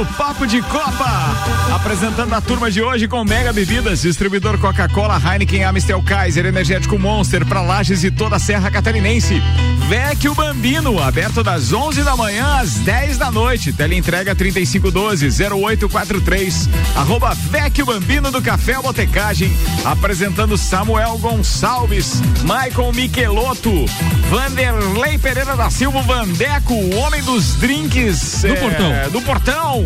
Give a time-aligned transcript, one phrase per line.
[0.00, 1.59] do Papo de Copa.
[1.90, 7.44] Apresentando a turma de hoje com Mega Bebidas, distribuidor Coca-Cola, Heineken, Amistel Kaiser, Energético Monster
[7.44, 9.42] para Lages e toda a Serra Catarinense.
[9.88, 13.72] Vecchio Bambino, aberto das 11 da manhã às 10 da noite.
[13.72, 16.68] Teleentrega 3512-0843.
[16.94, 19.52] Arroba Vecchio Bambino do Café Botecagem.
[19.84, 23.86] Apresentando Samuel Gonçalves, Michael Michelotto,
[24.30, 28.42] Vanderlei Pereira da Silva, Vandeco, o homem dos drinks.
[28.42, 28.92] Do é, portão.
[29.10, 29.82] Do portão.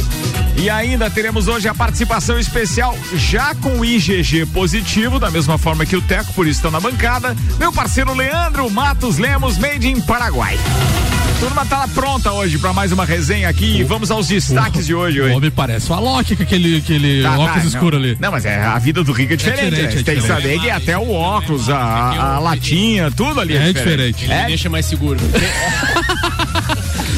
[0.59, 5.87] E ainda teremos hoje a participação especial já com o IgG positivo, da mesma forma
[5.87, 7.37] que o Teco, por isso está na bancada.
[7.57, 10.59] Meu parceiro Leandro Matos Lemos, made in Paraguai.
[11.39, 14.95] Turma tá pronta hoje para mais uma resenha aqui e vamos aos destaques o, de
[14.95, 15.21] hoje.
[15.21, 18.05] O homem parece o Alok com aquele, aquele tá, óculos tá, escuro não.
[18.05, 18.17] ali.
[18.19, 19.61] Não, mas é, a vida do Rico é diferente.
[19.61, 20.01] É diferente, né?
[20.01, 23.69] é Tem que saber que até o óculos, a, a, a latinha, tudo ali é,
[23.69, 24.19] é diferente.
[24.19, 24.25] diferente.
[24.25, 24.47] Ele é?
[24.47, 25.21] deixa mais seguro.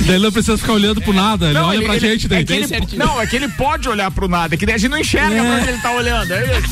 [0.07, 2.29] Daí ele não precisa ficar olhando pro nada, ele não, olha ele, pra ele, gente.
[2.29, 2.47] Daí.
[2.49, 4.91] É ele, não, é que ele pode olhar pro nada, é que daí a gente
[4.91, 5.43] não enxerga é.
[5.43, 6.71] pra onde ele tá olhando, é isso?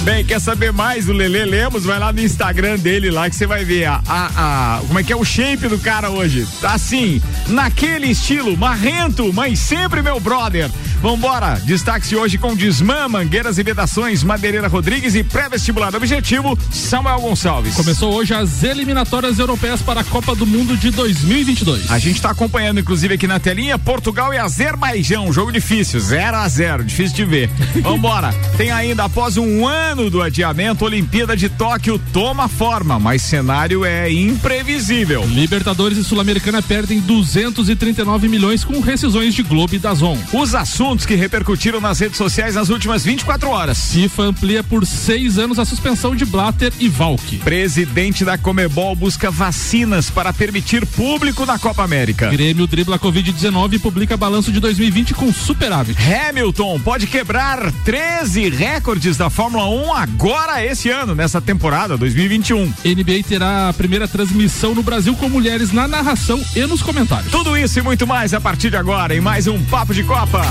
[0.04, 1.84] Bem, quer saber mais do Lele Lemos?
[1.84, 5.02] Vai lá no Instagram dele lá que você vai ver a, a, a, como é
[5.02, 6.46] que é o shape do cara hoje.
[6.60, 10.70] Tá assim, naquele estilo, marrento, mas sempre meu brother.
[11.04, 17.74] Vambora, destaque-se hoje com Desmã, Mangueiras e Vedações, Madeireira Rodrigues e pré-vestibular objetivo, Samuel Gonçalves.
[17.74, 21.90] Começou hoje as eliminatórias europeias para a Copa do Mundo de 2022.
[21.90, 26.48] A gente está acompanhando, inclusive, aqui na telinha, Portugal e Azerbaijão, jogo difícil, 0 a
[26.48, 27.50] 0 difícil de ver.
[27.82, 33.84] Vambora, tem ainda, após um ano do adiamento, Olimpíada de Tóquio toma forma, mas cenário
[33.84, 35.22] é imprevisível.
[35.26, 40.16] Libertadores e Sul-Americana perdem 239 milhões com rescisões de Globo e Dazon.
[40.32, 43.90] Os assuntos assuntos que repercutiram nas redes sociais nas últimas 24 horas.
[43.92, 47.38] FIFA amplia por seis anos a suspensão de Blatter e Valk.
[47.38, 52.30] Presidente da Comebol busca vacinas para permitir público na Copa América.
[52.30, 55.98] Grêmio dribla Covid-19 e publica balanço de 2020 com superávit.
[56.00, 62.72] Hamilton pode quebrar 13 recordes da Fórmula 1 agora esse ano, nessa temporada 2021.
[62.84, 67.32] NBA terá a primeira transmissão no Brasil com mulheres na narração e nos comentários.
[67.32, 70.44] Tudo isso e muito mais a partir de agora em mais um Papo de Copa.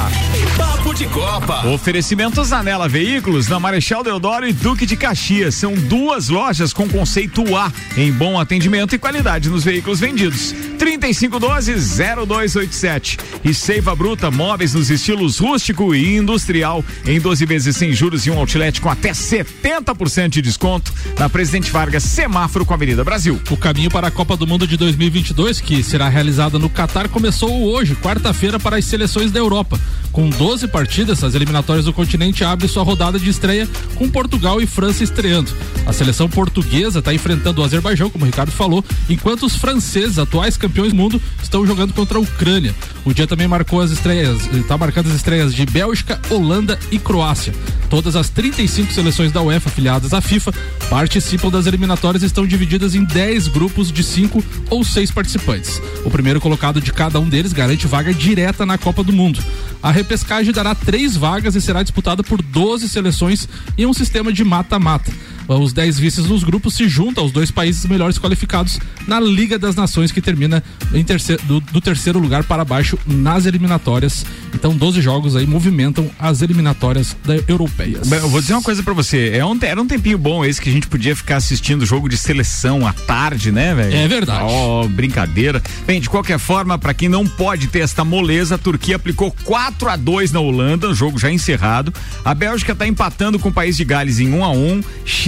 [0.57, 1.65] Papo de Copa.
[1.67, 5.55] Oferecimentos Anela Veículos na Marechal Deodoro e Duque de Caxias.
[5.55, 10.53] São duas lojas com conceito A em bom atendimento e qualidade nos veículos vendidos.
[10.77, 13.19] 3512-0287.
[13.43, 16.83] E Seiva Bruta, móveis nos estilos rústico e industrial.
[17.05, 20.93] Em 12 vezes sem juros e um outlet com até 70% de desconto.
[21.17, 23.39] Na Presidente Vargas, semáforo com a Avenida Brasil.
[23.49, 27.71] O caminho para a Copa do Mundo de 2022, que será realizada no Catar, começou
[27.71, 29.79] hoje, quarta-feira, para as seleções da Europa.
[30.13, 34.67] Com 12 partidas, as eliminatórias do continente abrem sua rodada de estreia com Portugal e
[34.67, 35.51] França estreando.
[35.87, 40.55] A seleção portuguesa está enfrentando o Azerbaijão, como o Ricardo falou, enquanto os franceses, atuais
[40.55, 42.75] campeões do mundo, estão jogando contra a Ucrânia.
[43.03, 47.51] O dia também marcou as estreias, está marcando as estreias de Bélgica, Holanda e Croácia.
[47.89, 50.53] Todas as 35 seleções da UEFA afiliadas à FIFA
[50.91, 55.81] participam das eliminatórias e estão divididas em 10 grupos de 5 ou 6 participantes.
[56.05, 59.43] O primeiro colocado de cada um deles garante vaga direta na Copa do Mundo.
[59.81, 63.47] A repescagem dará três vagas e será disputada por 12 seleções
[63.77, 65.11] em um sistema de mata-mata.
[65.47, 69.75] Os 10 vices dos grupos se juntam aos dois países melhores qualificados na Liga das
[69.75, 70.63] Nações, que termina
[71.05, 74.25] terceiro, do, do, terceiro lugar para baixo nas eliminatórias.
[74.53, 78.11] Então, 12 jogos aí movimentam as eliminatórias da, europeias.
[78.11, 80.69] Eu vou dizer uma coisa para você: é um, era um tempinho bom esse que
[80.69, 83.95] a gente podia ficar assistindo jogo de seleção à tarde, né, velho?
[83.95, 84.43] É verdade.
[84.43, 85.61] Ó, oh, brincadeira.
[85.85, 89.89] Bem, de qualquer forma, para quem não pode ter esta moleza, a Turquia aplicou 4
[89.89, 91.93] a 2 na Holanda, jogo já encerrado.
[92.23, 94.81] A Bélgica está empatando com o país de Gales em 1 a 1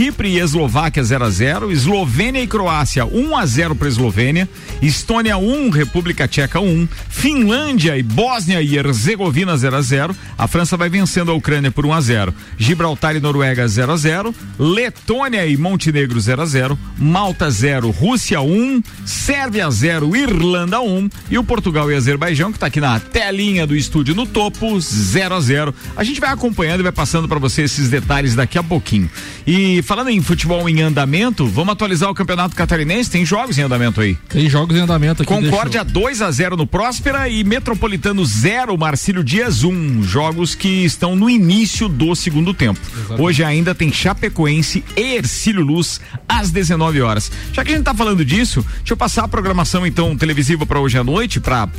[0.06, 4.48] Chipre e Eslováquia 0 a 0 Eslovênia e Croácia 1 a 0 para Eslovênia,
[4.80, 10.78] Estônia 1, República Tcheca 1, Finlândia e Bósnia e Herzegovina 0 a 0 A França
[10.78, 15.44] vai vencendo a Ucrânia por 1 a 0 Gibraltar e Noruega 0 a 0 Letônia
[15.48, 21.44] e Montenegro 0 a 0 Malta 0, Rússia 1, Sérvia 0, Irlanda 1 e o
[21.44, 25.74] Portugal e Azerbaijão, que está aqui na telinha do estúdio no topo, 0 a 0
[25.96, 29.10] A gente vai acompanhando e vai passando para você esses detalhes daqui a pouquinho.
[29.48, 33.10] E falando em futebol em andamento, vamos atualizar o Campeonato Catarinense?
[33.10, 34.16] Tem jogos em andamento aí?
[34.28, 35.34] Tem jogos em andamento aqui.
[35.34, 36.00] Concórdia deixa...
[36.02, 39.70] 2 a 0 no Próspera e Metropolitano 0, Marcílio Dias 1.
[39.72, 42.78] Um, jogos que estão no início do segundo tempo.
[42.94, 43.22] Exatamente.
[43.22, 47.32] Hoje ainda tem Chapecoense e Ercílio Luz às 19 horas.
[47.54, 50.78] Já que a gente tá falando disso, deixa eu passar a programação então televisiva para
[50.78, 51.70] hoje à noite, para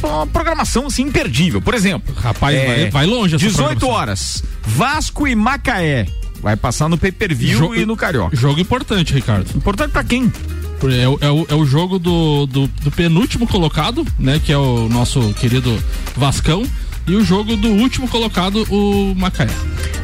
[0.00, 1.60] uma programação assim imperdível.
[1.60, 4.44] Por exemplo, rapaz, é, vai, vai longe essa 18 horas.
[4.64, 6.06] Vasco e Macaé.
[6.42, 8.36] Vai passar no pay-per-view e no Carioca.
[8.36, 9.48] Jogo importante, Ricardo.
[9.56, 10.30] Importante para quem?
[10.84, 14.40] É, é, o, é o jogo do, do, do penúltimo colocado, né?
[14.44, 15.78] Que é o nosso querido
[16.16, 16.66] Vascão
[17.06, 19.48] e o jogo do último colocado, o Macaé.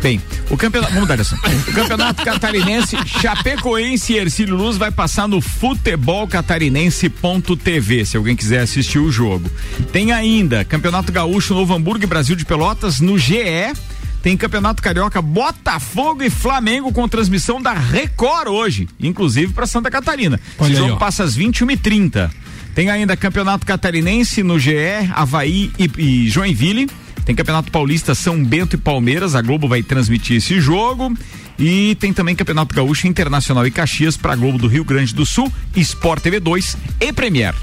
[0.02, 0.20] Bem,
[0.50, 0.94] o campeonato.
[0.94, 8.34] Vamos dar O campeonato catarinense, Chapecoense e Ercílio Luz vai passar no futebolcatarinense.tv, se alguém
[8.36, 9.50] quiser assistir o jogo.
[9.92, 13.72] Tem ainda Campeonato Gaúcho Novo Hamburgo e Brasil de Pelotas no GE.
[14.22, 20.40] Tem Campeonato Carioca, Botafogo e Flamengo com transmissão da Record hoje, inclusive para Santa Catarina.
[20.58, 22.30] Olha Esse jogo aí, passa às 21h30.
[22.74, 24.72] Tem ainda Campeonato Catarinense no GE,
[25.12, 26.88] Havaí e, e Joinville.
[27.24, 29.34] Tem Campeonato Paulista São Bento e Palmeiras.
[29.34, 31.12] A Globo vai transmitir esse jogo.
[31.58, 35.26] E tem também Campeonato Gaúcho Internacional e Caxias para a Globo do Rio Grande do
[35.26, 37.54] Sul, Sport TV 2 e Premier.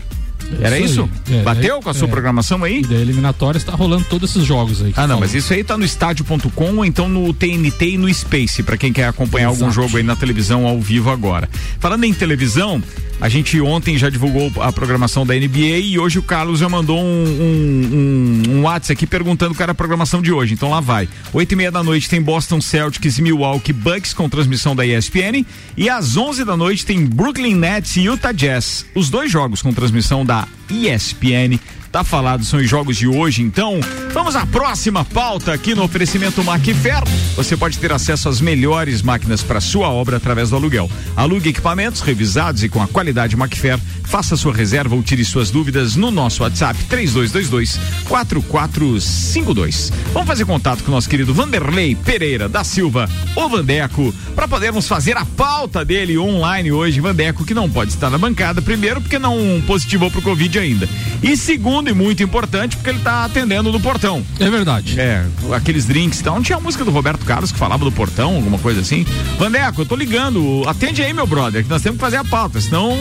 [0.62, 1.10] Era isso?
[1.26, 1.34] isso?
[1.34, 2.82] É, Bateu com a sua é, programação aí?
[2.82, 4.94] Da eliminatória está rolando todos esses jogos aí.
[4.96, 5.20] Ah, não, falam.
[5.22, 8.94] mas isso aí tá no estádio.com ou então no TNT e no Space, para quem
[8.94, 9.64] quer acompanhar Exato.
[9.64, 11.50] algum jogo aí na televisão ao vivo agora.
[11.80, 12.82] Falando em televisão,
[13.20, 17.00] a gente ontem já divulgou a programação da NBA e hoje o Carlos já mandou
[17.00, 20.54] um, um, um, um WhatsApp aqui perguntando qual era a programação de hoje.
[20.54, 21.08] Então lá vai.
[21.34, 25.46] Oito e meia da noite tem Boston Celtics e Milwaukee Bucks com transmissão da ESPN
[25.78, 28.86] e às onze da noite tem Brooklyn Nets e Utah Jazz.
[28.94, 30.35] Os dois jogos com transmissão da
[30.68, 31.60] ESPN
[31.96, 33.80] Tá falado, são os jogos de hoje, então
[34.14, 37.02] vamos à próxima pauta aqui no oferecimento Macfer.
[37.38, 40.92] Você pode ter acesso às melhores máquinas para sua obra através do aluguel.
[41.16, 43.80] Alugue equipamentos revisados e com a qualidade Macfer.
[44.04, 49.94] Faça sua reserva ou tire suas dúvidas no nosso WhatsApp 3222 4452.
[50.12, 54.86] Vamos fazer contato com o nosso querido Vanderlei Pereira da Silva, o Vandeco, para podermos
[54.86, 57.00] fazer a pauta dele online hoje.
[57.00, 60.90] Vandeco que não pode estar na bancada, primeiro porque não positivou pro Covid ainda.
[61.24, 64.24] E segundo e muito importante porque ele tá atendendo no portão.
[64.40, 65.00] É verdade.
[65.00, 66.36] É, aqueles drinks e tal.
[66.36, 69.06] Não tinha a música do Roberto Carlos que falava do portão, alguma coisa assim?
[69.38, 72.60] Vandeco, eu tô ligando, atende aí, meu brother, que nós temos que fazer a pauta,
[72.60, 72.96] senão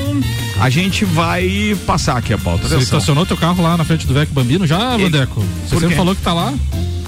[0.61, 2.69] a gente vai passar aqui a pauta.
[2.69, 5.45] Você estacionou teu carro lá na frente do Vec Bambino já, Vandeco?
[5.67, 6.53] Você sempre falou que tá lá?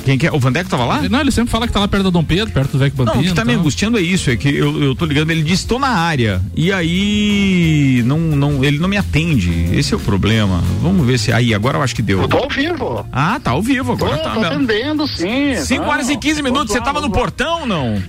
[0.06, 0.32] Quem que é?
[0.32, 1.02] O Vandeco tava lá?
[1.02, 3.16] Não, ele sempre fala que tá lá perto da Dom Pedro, perto do Vec Bambino.
[3.16, 5.42] Não, o que tá me angustiando é isso, é que eu, eu tô ligando, ele
[5.42, 6.40] disse, tô na área.
[6.54, 9.50] E aí, não, não, ele não me atende.
[9.76, 10.62] Esse é o problema.
[10.80, 11.32] Vamos ver se.
[11.32, 12.22] Aí, agora eu acho que deu.
[12.22, 13.04] Eu tô ao vivo.
[13.10, 14.18] Ah, tá ao vivo agora.
[14.18, 15.56] Tô, tá tô atendendo, sim.
[15.56, 18.00] 5 horas e 15 minutos, você tava no portão ou não?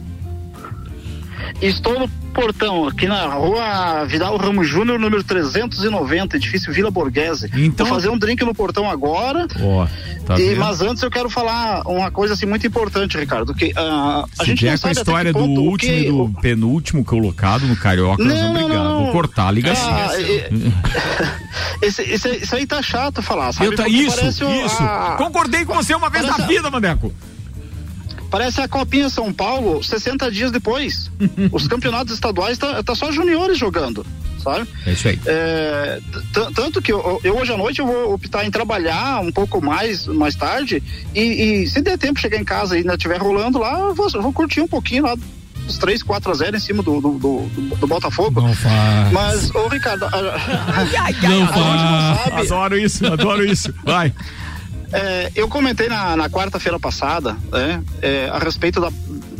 [1.61, 7.49] Estou no portão, aqui na rua Vidal Ramos Júnior, número 390, edifício Vila Borghese.
[7.55, 7.87] Então...
[7.87, 9.47] Vou fazer um drink no portão agora.
[9.59, 9.87] Oh,
[10.23, 14.29] tá e, mas antes eu quero falar uma coisa assim muito importante, Ricardo, que uh,
[14.37, 16.07] a gente sabe com a história do último que...
[16.07, 18.83] e do penúltimo colocado no Carioca, não, nós vamos brigar.
[18.83, 19.89] Vou cortar a ligação.
[19.89, 20.09] Ah,
[21.81, 23.65] esse, esse, isso aí tá chato falar, sabe?
[23.65, 24.83] Eu tá, isso, isso.
[24.83, 25.15] A...
[25.17, 27.11] Concordei com você uma vez parece na vida, Mandeco.
[28.37, 31.09] Parece a Copinha São Paulo 60 dias depois.
[31.51, 34.05] Os campeonatos estaduais tá, tá só juniores jogando.
[34.43, 34.69] Sabe?
[34.85, 35.19] É isso aí.
[35.25, 35.99] É,
[36.53, 40.05] tanto que eu, eu, hoje à noite eu vou optar em trabalhar um pouco mais
[40.05, 40.83] mais tarde
[41.15, 44.07] e, e se der tempo chegar em casa e ainda estiver rolando lá, eu vou,
[44.13, 45.15] eu vou curtir um pouquinho lá
[45.67, 48.39] os 3, 4 a 0 em cima do, do, do, do Botafogo.
[48.39, 49.11] Não faz.
[49.11, 52.51] Mas, ô Ricardo, a, a, não a, faz.
[52.51, 53.73] Adoro isso, adoro isso.
[53.83, 54.13] Vai.
[54.91, 58.89] É, eu comentei na, na quarta-feira passada né, é, a respeito da,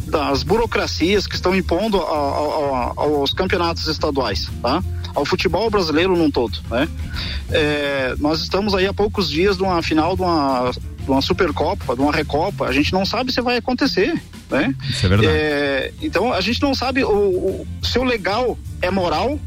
[0.08, 4.84] das burocracias que estão impondo a, a, aos campeonatos estaduais, tá?
[5.16, 6.60] ao futebol brasileiro num todo.
[6.70, 6.88] Né?
[7.50, 11.96] É, nós estamos aí há poucos dias de uma final de uma, de uma Supercopa,
[11.96, 14.22] de uma Recopa, a gente não sabe se vai acontecer.
[14.50, 14.76] Né?
[14.90, 15.34] Isso é verdade.
[15.34, 19.40] É, então a gente não sabe o, o, se o legal é moral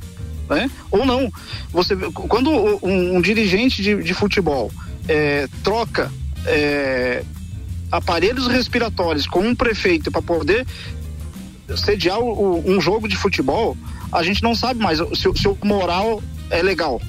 [0.49, 0.69] né?
[0.91, 1.33] ou não.
[1.73, 4.73] Você, quando um, um dirigente de, de futebol
[5.11, 6.09] é, troca
[6.47, 7.25] é,
[7.91, 10.65] aparelhos respiratórios com um prefeito para poder
[11.77, 13.77] sediar o, um jogo de futebol,
[14.13, 17.01] a gente não sabe mais se, se o moral é legal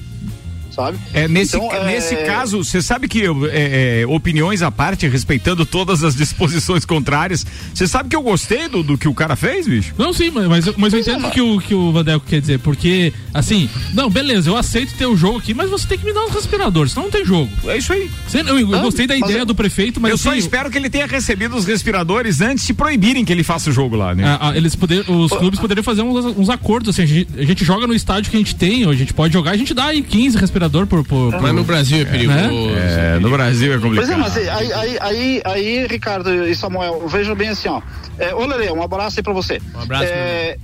[0.74, 0.98] sabe?
[1.12, 1.84] É, nesse, então, é...
[1.86, 7.46] nesse caso, você sabe que é, é, opiniões à parte, respeitando todas as disposições contrárias,
[7.74, 9.94] você sabe que eu gostei do, do que o cara fez, bicho?
[9.98, 12.58] Não, sim, mas, mas, mas eu entendo o que o, que o Vandeco quer dizer,
[12.60, 16.12] porque, assim, não, beleza, eu aceito ter o jogo aqui, mas você tem que me
[16.12, 17.50] dar um respirador, senão não tem jogo.
[17.66, 18.10] É isso aí.
[18.26, 20.10] Você, eu, eu gostei da ideia do prefeito, mas.
[20.10, 23.42] Eu assim, só espero que ele tenha recebido os respiradores antes de proibirem que ele
[23.42, 24.24] faça o jogo lá, né?
[24.24, 27.44] A, a, eles poder, os clubes poderiam fazer uns, uns acordos, assim, a gente, a
[27.44, 29.74] gente, joga no estádio que a gente tem, ou a gente pode jogar, a gente
[29.74, 32.38] dá aí 15 respirador por, por, mas no Brasil é perigoso.
[32.38, 33.16] Né?
[33.16, 34.06] É, no Brasil é complicado.
[34.06, 37.80] Pois é, mas aí, aí, aí, aí, Ricardo e Samuel, veja bem assim, ó.
[38.18, 39.60] É, ô Lele, um abraço aí pra você.
[39.74, 40.04] Um abraço.
[40.06, 40.56] É,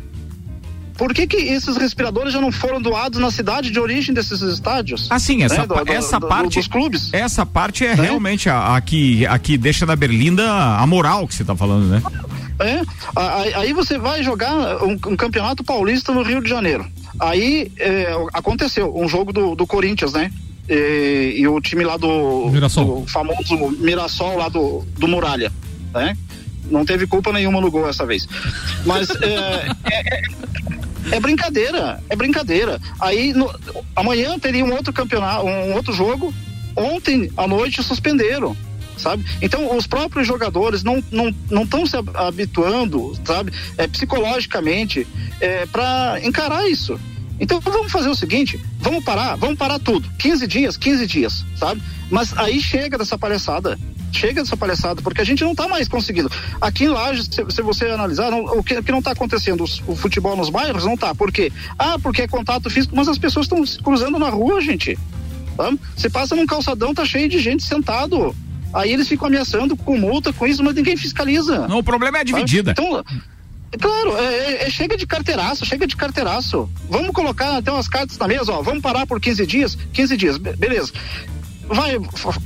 [0.98, 5.06] por que, que esses respiradores já não foram doados na cidade de origem desses estádios?
[5.10, 5.66] Assim, essa, né?
[5.66, 6.56] do, essa do, parte.
[6.56, 7.14] dos clubes?
[7.14, 7.94] Essa parte é, é?
[7.94, 11.86] realmente a, a, que, a que deixa na Berlinda a moral que você está falando,
[11.86, 12.02] né?
[12.58, 12.82] É,
[13.56, 16.84] aí você vai jogar um, um campeonato paulista no Rio de Janeiro.
[17.20, 20.32] Aí é, aconteceu um jogo do, do Corinthians, né?
[20.68, 23.02] E, e, o time lá do, Mirassol.
[23.02, 25.52] do famoso Mirassol lá do, do Muralha,
[25.94, 26.16] né?
[26.68, 28.26] Não teve culpa nenhuma no gol essa vez.
[28.84, 30.28] Mas é, é,
[31.10, 32.80] é brincadeira, é brincadeira.
[33.00, 33.52] Aí no,
[33.94, 36.32] amanhã teria um outro campeonato, um outro jogo.
[36.76, 38.56] Ontem à noite suspenderam
[38.98, 39.24] sabe?
[39.40, 43.52] Então os próprios jogadores não não não estão se habituando, sabe?
[43.76, 45.06] É psicologicamente
[45.40, 46.98] é, para encarar isso.
[47.40, 50.08] Então vamos fazer o seguinte, vamos parar, vamos parar tudo.
[50.18, 51.82] 15 dias, 15 dias, sabe?
[52.10, 53.78] Mas aí chega dessa palhaçada.
[54.10, 56.30] Chega dessa palhaçada, porque a gente não está mais conseguindo.
[56.60, 59.64] Aqui em Lages, se, se você analisar, não, o, que, o que não está acontecendo,
[59.64, 61.14] o, o, futebol nos bairros não está.
[61.14, 61.52] Por quê?
[61.78, 64.98] Ah, porque é contato físico, mas as pessoas estão se cruzando na rua, gente.
[65.56, 65.78] Sabe?
[65.94, 68.34] Você passa num calçadão, tá cheio de gente sentado.
[68.72, 71.68] Aí eles ficam ameaçando com multa, com isso, mas ninguém fiscaliza.
[71.68, 72.74] Não, o problema é a dividida.
[72.74, 72.88] Sabe?
[72.88, 73.04] Então,
[73.76, 76.68] Claro, é, é, é, chega de carteiraço, chega de carteiraço.
[76.88, 78.62] Vamos colocar até umas cartas na mesa, ó.
[78.62, 79.78] Vamos parar por 15 dias?
[79.92, 80.92] 15 dias, beleza.
[81.66, 81.98] Vai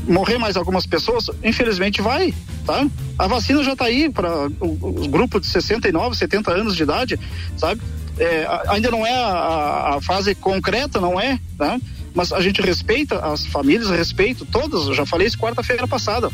[0.09, 1.31] morrer mais algumas pessoas?
[1.45, 2.35] Infelizmente vai,
[2.67, 2.85] tá?
[3.17, 7.21] A vacina já está aí para os grupos de 69, 70 anos de idade,
[7.57, 7.81] sabe?
[8.19, 11.79] É, ainda não é a, a, fase concreta, não é, tá?
[12.13, 16.29] Mas a gente respeita as famílias, respeito todas, eu já falei isso quarta-feira passada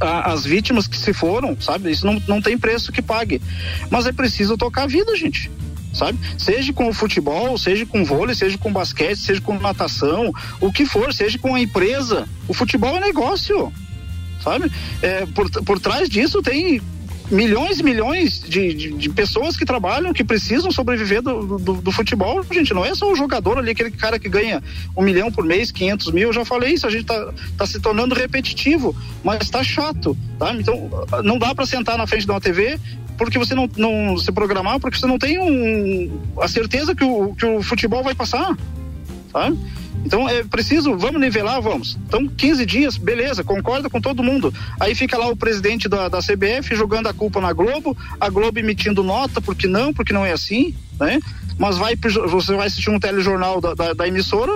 [0.00, 1.90] a, as vítimas que se foram, sabe?
[1.90, 3.40] Isso não, não tem preço que pague.
[3.90, 5.50] Mas é preciso tocar a vida, gente
[5.92, 6.18] sabe?
[6.38, 10.86] Seja com o futebol, seja com vôlei, seja com basquete, seja com natação, o que
[10.86, 12.28] for, seja com a empresa.
[12.46, 13.72] O futebol é negócio,
[14.42, 14.70] sabe?
[15.02, 16.80] É, por, por trás disso tem
[17.30, 21.92] milhões e milhões de, de, de, pessoas que trabalham, que precisam sobreviver do, do, do,
[21.92, 24.62] futebol, gente, não é só o jogador ali, aquele cara que ganha
[24.96, 27.78] um milhão por mês, 500 mil, eu já falei isso, a gente tá, tá se
[27.80, 30.52] tornando repetitivo, mas tá chato, tá?
[30.54, 30.90] Então,
[31.22, 32.78] não dá para sentar na frente de uma TV
[33.16, 37.34] porque você não, não se programar, porque você não tem um, a certeza que o,
[37.34, 38.56] que o futebol vai passar,
[39.30, 39.58] sabe?
[40.04, 41.98] Então é preciso, vamos nivelar, vamos.
[42.06, 44.52] Então 15 dias, beleza, concorda com todo mundo.
[44.78, 48.58] Aí fica lá o presidente da, da CBF jogando a culpa na Globo, a Globo
[48.58, 51.18] emitindo nota porque não, porque não é assim, né?
[51.58, 54.52] Mas vai você vai assistir um telejornal da, da, da emissora,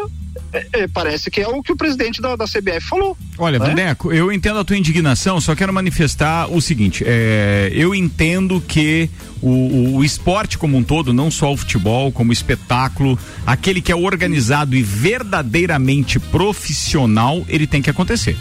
[0.52, 3.16] é, é, parece que é o que o presidente da, da CBF falou.
[3.38, 3.66] Olha, né?
[3.66, 9.10] Vandeco, eu entendo a tua indignação, só quero manifestar o seguinte: é, eu entendo que
[9.42, 13.80] o, o, o, esporte como um todo, não só o futebol, como o espetáculo, aquele
[13.80, 18.36] que é organizado e verdadeiramente profissional, ele tem que acontecer.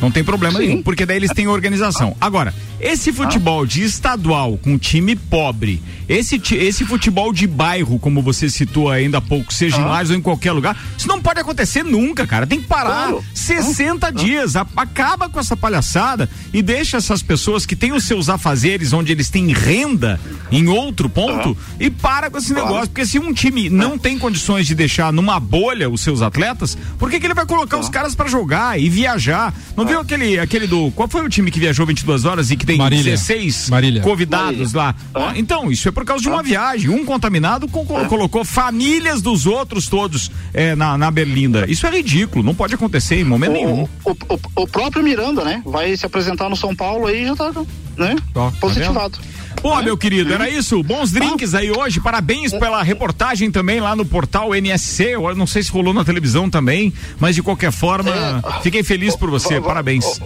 [0.00, 0.66] Não tem problema Sim.
[0.66, 2.16] nenhum, porque daí eles têm organização.
[2.20, 8.48] Agora, esse futebol de estadual com time pobre, esse, esse futebol de bairro, como você
[8.48, 9.80] citou ainda há pouco, seja ah.
[9.80, 12.46] em Lages ou em qualquer lugar, isso não pode acontecer nunca, cara.
[12.46, 13.24] Tem que parar claro.
[13.34, 14.10] 60 ah.
[14.10, 14.56] dias.
[14.56, 19.28] Acaba com essa palhaçada e deixa essas pessoas que têm os seus afazeres onde eles
[19.28, 20.20] têm renda
[20.50, 21.76] em outro ponto ah.
[21.80, 22.68] e para com esse claro.
[22.68, 22.88] negócio.
[22.88, 27.10] Porque se um time não tem condições de deixar numa bolha os seus atletas, por
[27.10, 29.52] que, que ele vai colocar os caras para jogar e viajar?
[29.76, 30.90] Não viu aquele, aquele do.
[30.92, 33.12] Qual foi o time que viajou 22 horas e que tem Marília.
[33.12, 34.02] 16 Marília.
[34.02, 34.96] convidados Marília.
[35.14, 35.32] lá?
[35.36, 36.90] Então, isso é por causa de uma viagem.
[36.90, 41.64] Um contaminado com, colocou famílias dos outros todos é, na, na Berlinda.
[41.68, 43.88] Isso é ridículo, não pode acontecer em momento o, nenhum.
[44.04, 45.62] O, o, o, próprio Miranda, né?
[45.64, 47.52] Vai se apresentar no São Paulo aí já tá,
[47.96, 48.16] né?
[48.34, 49.18] Tá Positivado.
[49.62, 50.82] Pô, meu querido, era isso.
[50.82, 52.00] Bons drinks aí hoje.
[52.00, 55.14] Parabéns pela reportagem também lá no portal NSC.
[55.14, 59.16] Eu não sei se rolou na televisão também, mas de qualquer forma, é, fiquei feliz
[59.16, 59.60] por você.
[59.60, 60.20] Parabéns.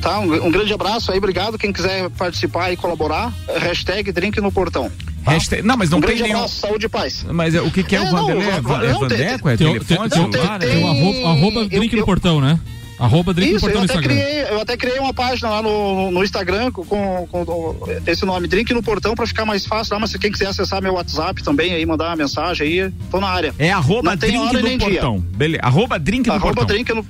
[0.00, 1.58] Tá, um, um, grande abraço aí, obrigado.
[1.58, 4.90] Quem quiser participar e colaborar, hashtag drink no portão.
[5.24, 5.32] Tá?
[5.32, 6.36] Hashtag, não, mas não um tem nenhum.
[6.36, 7.24] Abraço, saúde e paz.
[7.30, 8.48] Mas é, o que, que é, é o Vanderlei?
[8.48, 9.48] É, é Vandeco?
[9.48, 10.58] É telefone, celular?
[10.58, 12.58] Tem, arroba, arroba drink no portão, né?
[13.00, 16.10] Arroba Drink Isso, no Portão eu até, criei, eu até criei uma página lá no,
[16.10, 17.76] no Instagram com, com, com,
[18.06, 20.82] esse nome, Drink no Portão, pra ficar mais fácil lá, mas se quem quiser acessar
[20.82, 23.54] meu WhatsApp também, aí mandar uma mensagem aí, tô na área.
[23.58, 25.18] É arroba Drink no Portão.
[25.18, 26.66] Beleza, arroba Drink no arroba Portão.
[26.66, 27.06] Drink no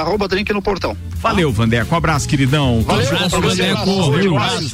[0.00, 0.96] arroba drink no portão.
[1.20, 1.94] Valeu, Vandeco.
[1.94, 2.82] Um abraço, queridão.
[2.82, 3.84] Valeu, abraço, Vandeco.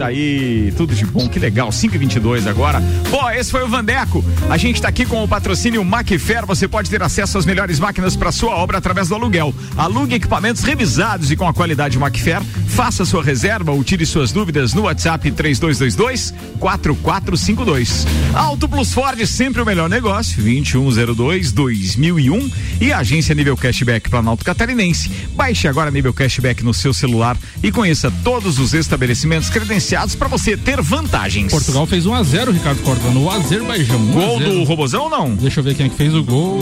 [0.04, 1.72] aí, tudo de bom, que legal.
[1.72, 2.80] 5 e 22 agora.
[3.10, 4.24] Bom, esse foi o Vandeco.
[4.48, 6.46] A gente está aqui com o patrocínio Macfair.
[6.46, 9.52] Você pode ter acesso às melhores máquinas para sua obra através do aluguel.
[9.76, 12.40] Alugue equipamentos revisados e com a qualidade Macfair.
[12.68, 18.06] Faça sua reserva ou tire suas dúvidas no WhatsApp 3222 4452.
[18.34, 20.40] Auto Plus Ford, sempre o melhor negócio.
[20.42, 25.10] 2102 2001 e agência nível cashback Planalto Catarinense.
[25.34, 30.56] Baixe agora nível cashback no seu celular e conheça todos os estabelecimentos credenciados para você
[30.56, 31.50] ter vantagens.
[31.50, 34.04] Portugal fez 1 a 0 Ricardo Corda, no Azerbaijão.
[34.06, 35.34] Gol do Robozão ou não?
[35.34, 36.60] Deixa eu ver quem é que fez o gol.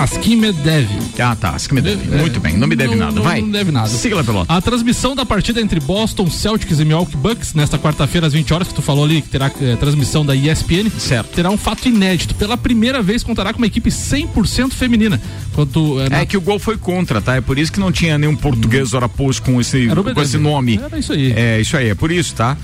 [0.00, 0.88] Maskin Medvedev.
[1.18, 1.50] Ah, tá.
[1.54, 1.98] Asquimedev.
[2.12, 2.56] É, Muito bem.
[2.58, 3.20] Não me deve não- nada.
[3.20, 3.40] Vai.
[3.40, 3.88] Não deve nada.
[3.88, 4.52] Siga lá, pelota.
[4.52, 8.68] A transmissão da partida entre Boston Celtics e Milwaukee Bucks nesta quarta-feira às 20 horas
[8.68, 10.90] que tu falou ali que terá eh, transmissão da ESPN.
[10.98, 11.30] Certo.
[11.34, 12.34] Terá um fato inédito.
[12.34, 15.20] Pela primeira vez contará com uma equipe 100% feminina.
[15.54, 17.36] Quanto eh, na- É que o gol foi contra, tá?
[17.36, 20.78] É por isso que não tinha nenhum português ora posto com esse, com esse nome.
[20.84, 21.32] Era isso aí.
[21.34, 22.54] É, isso aí, é por isso, tá?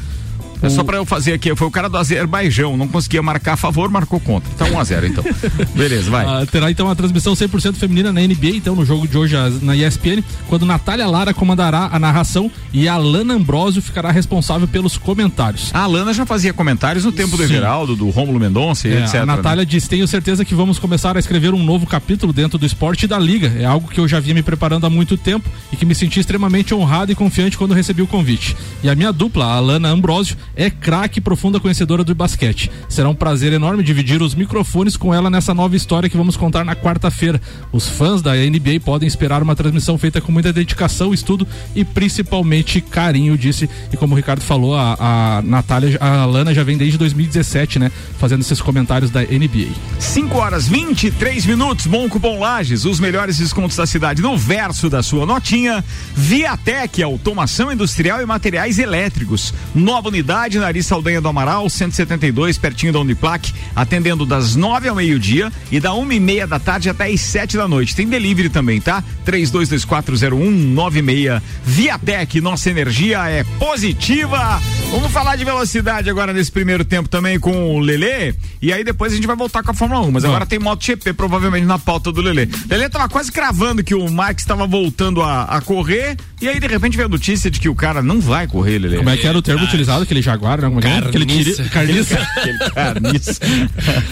[0.62, 3.56] É só pra eu fazer aqui, foi o cara do Azerbaijão, não conseguia marcar a
[3.56, 4.50] favor, marcou contra.
[4.54, 5.24] Então 1 a 0 então.
[5.74, 6.24] Beleza, vai.
[6.24, 9.76] Ah, terá então a transmissão 100% feminina na NBA, então no jogo de hoje na
[9.76, 15.70] ESPN, quando Natália Lara comandará a narração e a Lana Ambrosio ficará responsável pelos comentários.
[15.74, 17.54] A Alana já fazia comentários no tempo do Sim.
[17.54, 19.14] Everaldo, do Rômulo Mendonça e É, etc.
[19.16, 22.66] a Natália diz: Tenho certeza que vamos começar a escrever um novo capítulo dentro do
[22.66, 23.52] esporte e da liga.
[23.58, 26.20] É algo que eu já vinha me preparando há muito tempo e que me senti
[26.20, 28.56] extremamente honrado e confiante quando recebi o convite.
[28.82, 32.70] E a minha dupla, a Alana Ambrosio, é craque profunda conhecedora do basquete.
[32.88, 36.64] Será um prazer enorme dividir os microfones com ela nessa nova história que vamos contar
[36.64, 37.40] na quarta-feira.
[37.72, 42.80] Os fãs da NBA podem esperar uma transmissão feita com muita dedicação, estudo e principalmente
[42.80, 43.68] carinho, disse.
[43.92, 44.96] E como o Ricardo falou, a,
[45.38, 47.90] a Natália, a Alana já vem desde 2017, né?
[48.18, 49.68] Fazendo esses comentários da NBA.
[49.98, 55.02] 5 horas 23 minutos, bom cupom Lages, os melhores descontos da cidade no verso da
[55.02, 55.84] sua notinha.
[56.14, 59.54] Viatec, automação industrial e materiais elétricos.
[59.74, 64.96] Nova unidade na Ari Saldanha do Amaral, 172, pertinho da Uniplac, atendendo das 9 ao
[64.96, 67.94] meio-dia e da uma e meia da tarde até as 7 da noite.
[67.94, 69.04] Tem delivery também, tá?
[69.24, 71.40] 32240196.
[71.64, 74.60] Viatec, nossa energia é positiva.
[74.90, 78.34] Vamos falar de velocidade agora nesse primeiro tempo também com o Lelê.
[78.60, 80.10] E aí depois a gente vai voltar com a Fórmula 1.
[80.10, 82.48] Mas agora tem MotoGP provavelmente na pauta do Lelê.
[82.68, 86.16] Lelê tava quase cravando que o Max estava voltando a, a correr.
[86.40, 88.96] E aí de repente veio a notícia de que o cara não vai correr, Lelê.
[88.96, 90.02] Como é que era o termo utilizado?
[90.02, 90.68] Aquele jaguar, né?
[90.68, 91.08] Como é que era?
[91.08, 92.18] Aquele tiri- Carniça.
[92.18, 92.18] carniça.
[92.36, 93.40] Aquele carniça.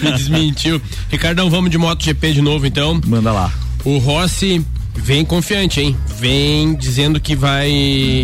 [0.03, 0.81] Me desmentiu.
[1.11, 3.00] Ricardão, vamos de MotoGP de novo então.
[3.07, 3.53] Manda lá.
[3.85, 5.97] O Rossi vem confiante, hein?
[6.18, 7.68] Vem dizendo que vai.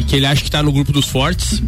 [0.06, 1.62] que ele acha que tá no grupo dos fortes.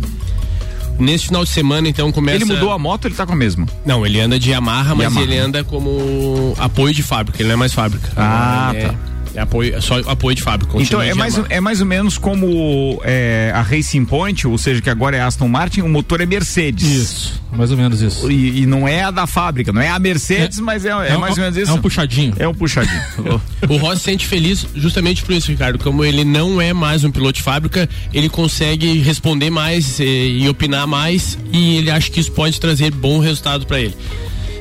[0.98, 2.38] Nesse final de semana, então, começa.
[2.38, 3.66] Ele mudou a moto, ele tá com a mesma.
[3.87, 5.22] Não, ele anda de Yamaha, mas Yamaha.
[5.22, 8.11] ele anda como apoio de fábrica, ele não é mais fábrica.
[8.16, 8.94] Ah, Ele tá.
[9.38, 10.81] É, é apoio, é só apoio de fábrica.
[10.81, 14.90] Então é mais, é mais ou menos como é, a Racing Point, ou seja, que
[14.90, 16.88] agora é Aston Martin, o motor é Mercedes.
[16.88, 18.31] Isso, mais ou menos isso.
[18.31, 21.37] E, e não é a da fábrica, não é a Mercedes, mas é, é mais
[21.37, 21.70] ou menos isso.
[21.70, 22.35] É um puxadinho.
[22.38, 22.98] É um puxadinho.
[23.68, 25.79] O Rossi se sente feliz justamente por isso, Ricardo.
[25.79, 30.48] Como ele não é mais um piloto de fábrica, ele consegue responder mais eh, e
[30.48, 33.94] opinar mais e ele acha que isso pode trazer bom resultado para ele.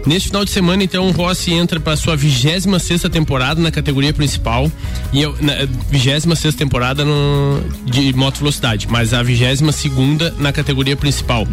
[0.06, 4.14] Neste final de semana, então, o Rossi entra para sua 26 sexta temporada na categoria
[4.14, 4.72] principal
[5.12, 5.54] e eu, na
[5.90, 11.48] 26 sexta temporada no, de moto velocidade, mas a 22 segunda na categoria principal.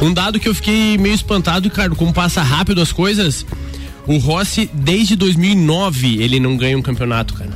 [0.00, 3.44] Um dado que eu fiquei meio espantado, Ricardo, como passa rápido as coisas.
[4.06, 7.50] O Rossi, desde 2009, ele não ganha um campeonato, cara.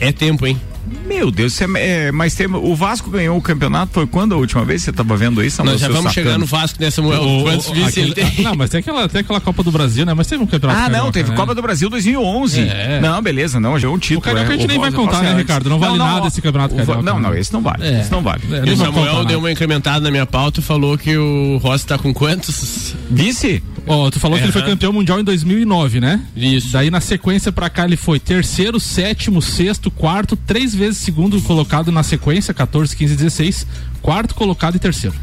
[0.00, 0.58] É tempo, hein?
[1.06, 4.64] Meu Deus, é, é, mas tem, o Vasco ganhou o campeonato, foi quando a última
[4.64, 5.62] vez você tava vendo isso?
[5.62, 6.12] Nós já vamos sacana?
[6.12, 7.22] chegar no Vasco, né, Samuel?
[7.22, 8.44] O- Quantos o- vice ele aquele- tem?
[8.44, 10.12] Não, mas tem aquela, tem aquela Copa do Brasil, né?
[10.14, 11.36] Mas teve um campeonato Ah, não, carioca, teve né?
[11.36, 12.60] Copa do Brasil 2011.
[12.60, 13.00] É.
[13.00, 14.20] Não, beleza, não, já é um título.
[14.20, 14.54] O Carioca é.
[14.54, 15.38] a gente nem vai Vasco contar, né, é antes.
[15.42, 15.70] Ricardo?
[15.70, 17.28] Não vale nada esse campeonato o carioca, Não, né?
[17.28, 17.86] não, esse não vale.
[17.86, 18.00] É.
[18.00, 18.42] Esse não vale.
[18.50, 21.96] É, o Samuel deu uma incrementada na minha pauta e falou que o Rossi tá
[21.98, 22.94] com quantos?
[23.10, 23.62] Vice?
[23.86, 26.20] Ó, tu falou que ele foi campeão mundial em 2009, né?
[26.36, 26.72] Isso.
[26.72, 31.90] Daí na sequência pra cá ele foi terceiro, sétimo, sexto, quarto, três vezes segundo colocado
[31.90, 33.66] na sequência, 14, 15, 16,
[34.00, 35.16] quarto colocado e terceiro.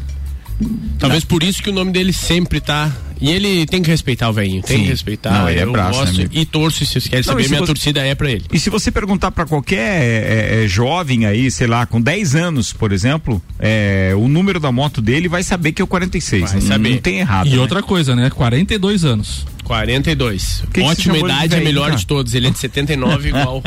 [0.98, 2.92] Talvez por isso que o nome dele sempre tá.
[3.20, 4.62] E ele tem que respeitar o velhinho.
[4.62, 4.82] Tem Sim.
[4.84, 5.30] que respeitar.
[5.32, 6.30] Não, ele é eu braço, né, gosto amigo?
[6.34, 6.78] e torço.
[6.78, 8.44] Se vocês querem saber, minha você- torcida é pra ele.
[8.52, 12.72] E se você perguntar pra qualquer é, é, jovem aí, sei lá, com 10 anos,
[12.72, 16.42] por exemplo, é, o número da moto dele vai saber que é o 46.
[16.52, 16.90] Vai não, saber.
[16.90, 17.46] não tem errado.
[17.46, 17.58] E né?
[17.58, 18.30] outra coisa, né?
[18.30, 19.44] 42 anos.
[19.64, 20.64] 42.
[20.72, 22.34] que Ótima de idade, a velhinho, melhor de todos.
[22.34, 23.62] Ele é de 79, igual.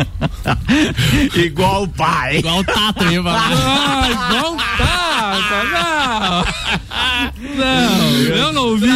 [1.35, 2.39] Igual o pai.
[2.39, 3.33] igual o Tato aí, vai.
[3.35, 5.12] Ah, não tá, não.
[7.55, 8.87] Não, eu não ouvi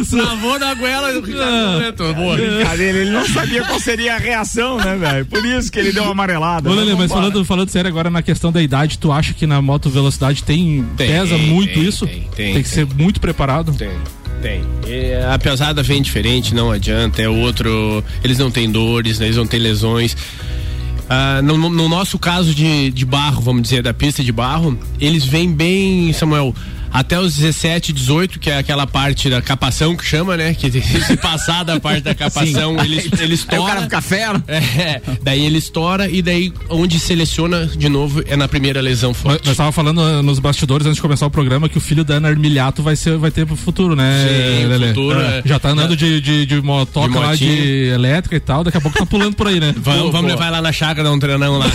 [0.00, 0.16] isso.
[0.16, 2.14] Travou na goela do Ricardo Neto.
[2.14, 2.36] Boa.
[2.36, 5.26] Brincadeira, ele não sabia qual seria a reação, né, velho?
[5.26, 6.70] Por isso que ele deu uma amarelada.
[6.70, 9.60] Ô, Lelê, mas falando, falando sério agora na questão da idade, tu acha que na
[9.60, 12.06] moto velocidade tem, Tem, pesa muito tem, isso?
[12.06, 13.72] tem, tem, que ser muito preparado.
[13.72, 13.90] Tem,
[14.42, 14.62] tem.
[15.30, 17.20] A pesada vem diferente, não adianta.
[17.20, 18.02] É outro.
[18.24, 19.26] Eles não têm dores, né?
[19.26, 20.16] eles não têm lesões.
[21.42, 25.24] No, no- no nosso caso de, de barro, vamos dizer, da pista de barro, eles
[25.24, 26.54] vêm bem, Samuel.
[26.92, 30.54] Até os 17, 18, que é aquela parte da capação que chama, né?
[30.54, 33.56] Que se passar da parte da capação, ele, ele estoura.
[33.56, 34.42] Aí o cara fica fera.
[34.80, 39.44] É, daí ele estoura e daí onde seleciona de novo é na primeira lesão forte.
[39.44, 42.14] Nós estávamos falando uh, nos bastidores antes de começar o programa que o filho da
[42.14, 44.26] Ana Armiliato vai, ser, vai ter pro futuro, né?
[44.26, 44.88] Sim, Lelê?
[44.88, 45.20] futuro.
[45.20, 45.42] É.
[45.44, 48.80] Já tá andando de, de, de motoca de lá de elétrica e tal, daqui a
[48.80, 49.74] pouco tá pulando por aí, né?
[49.78, 50.38] vamos, pô, vamos pô.
[50.38, 51.66] levar lá na chácara dar um treinão lá.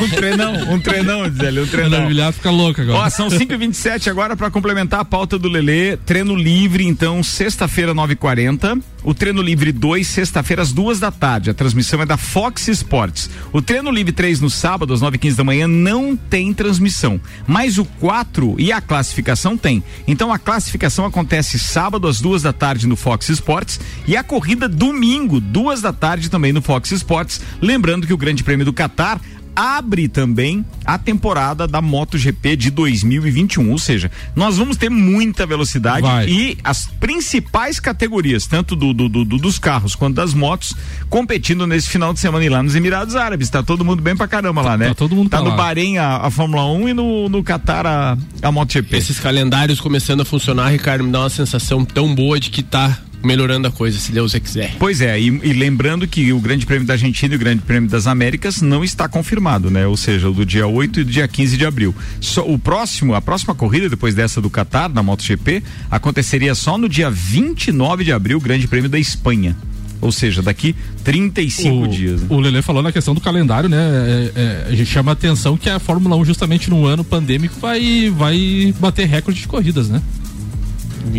[0.00, 1.92] um treinão, um treinão, diz ele, um treinão.
[1.92, 2.98] Ana Armiliato fica louca agora.
[2.98, 5.96] Ó, são 5 e 27 agora para complementar a pauta do Lelê.
[5.96, 8.80] Treino livre, então, sexta-feira, 9h40.
[9.02, 11.50] O treino livre 2, sexta-feira, às duas da tarde.
[11.50, 13.28] A transmissão é da Fox Sports.
[13.52, 17.20] O treino livre 3 no sábado, às 9 h 15 da manhã, não tem transmissão.
[17.44, 19.82] Mas o 4 e a classificação tem.
[20.06, 23.80] Então a classificação acontece sábado, às duas da tarde, no Fox Sports.
[24.06, 27.40] E a corrida domingo, duas da tarde, também no Fox Sports.
[27.60, 29.20] Lembrando que o Grande Prêmio do Catar
[29.54, 36.02] abre também a temporada da MotoGP de 2021, ou seja, nós vamos ter muita velocidade
[36.02, 36.28] Vai.
[36.28, 40.74] e as principais categorias, tanto do, do, do, dos carros quanto das motos,
[41.08, 43.48] competindo nesse final de semana e lá nos Emirados Árabes.
[43.50, 44.88] Tá todo mundo bem pra caramba lá, né?
[44.88, 45.56] Tá todo mundo Tá no lá.
[45.56, 48.96] Bahrein a, a, Fórmula 1 e no, no Qatar a, a MotoGP.
[48.96, 52.98] Esses calendários começando a funcionar, Ricardo, me dá uma sensação tão boa de que tá
[53.22, 54.74] melhorando a coisa, se Deus quiser.
[54.78, 57.88] Pois é, e, e, lembrando que o Grande Prêmio da Argentina e o Grande Prêmio
[57.88, 59.86] das Américas não está confirmado, né?
[59.86, 61.94] Ou seja, o do dia 8 e do dia 15 de abril.
[62.20, 66.88] Só, o próximo, a próxima corrida depois dessa do Qatar, da MotoGP, aconteceria só no
[66.88, 69.56] dia 29 de abril, o Grande Prêmio da Espanha.
[70.02, 72.20] Ou seja, daqui 35 o, dias.
[72.22, 72.26] Né?
[72.28, 73.78] O Lele falou na questão do calendário, né?
[73.78, 77.54] É, é, a gente chama a atenção que a Fórmula 1, justamente no ano pandêmico,
[77.60, 80.02] vai, vai bater recorde de corridas, né?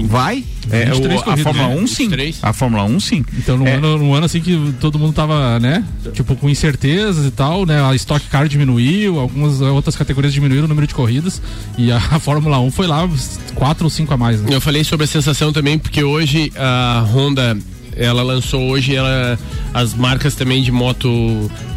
[0.05, 0.43] Vai?
[0.71, 2.03] É, o, a Fórmula 1 sim.
[2.03, 2.39] 23.
[2.41, 3.25] A Fórmula 1 sim.
[3.37, 3.75] Então, num, é.
[3.75, 5.83] ano, num ano assim que todo mundo tava, né?
[6.13, 7.83] Tipo, com incertezas e tal, né?
[7.83, 11.41] A Stock Car diminuiu, algumas outras categorias diminuíram o número de corridas
[11.77, 13.07] e a, a Fórmula 1 foi lá
[13.55, 14.41] quatro ou cinco a mais.
[14.41, 14.53] Né?
[14.53, 17.57] Eu falei sobre a sensação também, porque hoje a Honda
[17.95, 19.37] ela lançou hoje ela,
[19.73, 21.07] as marcas também de moto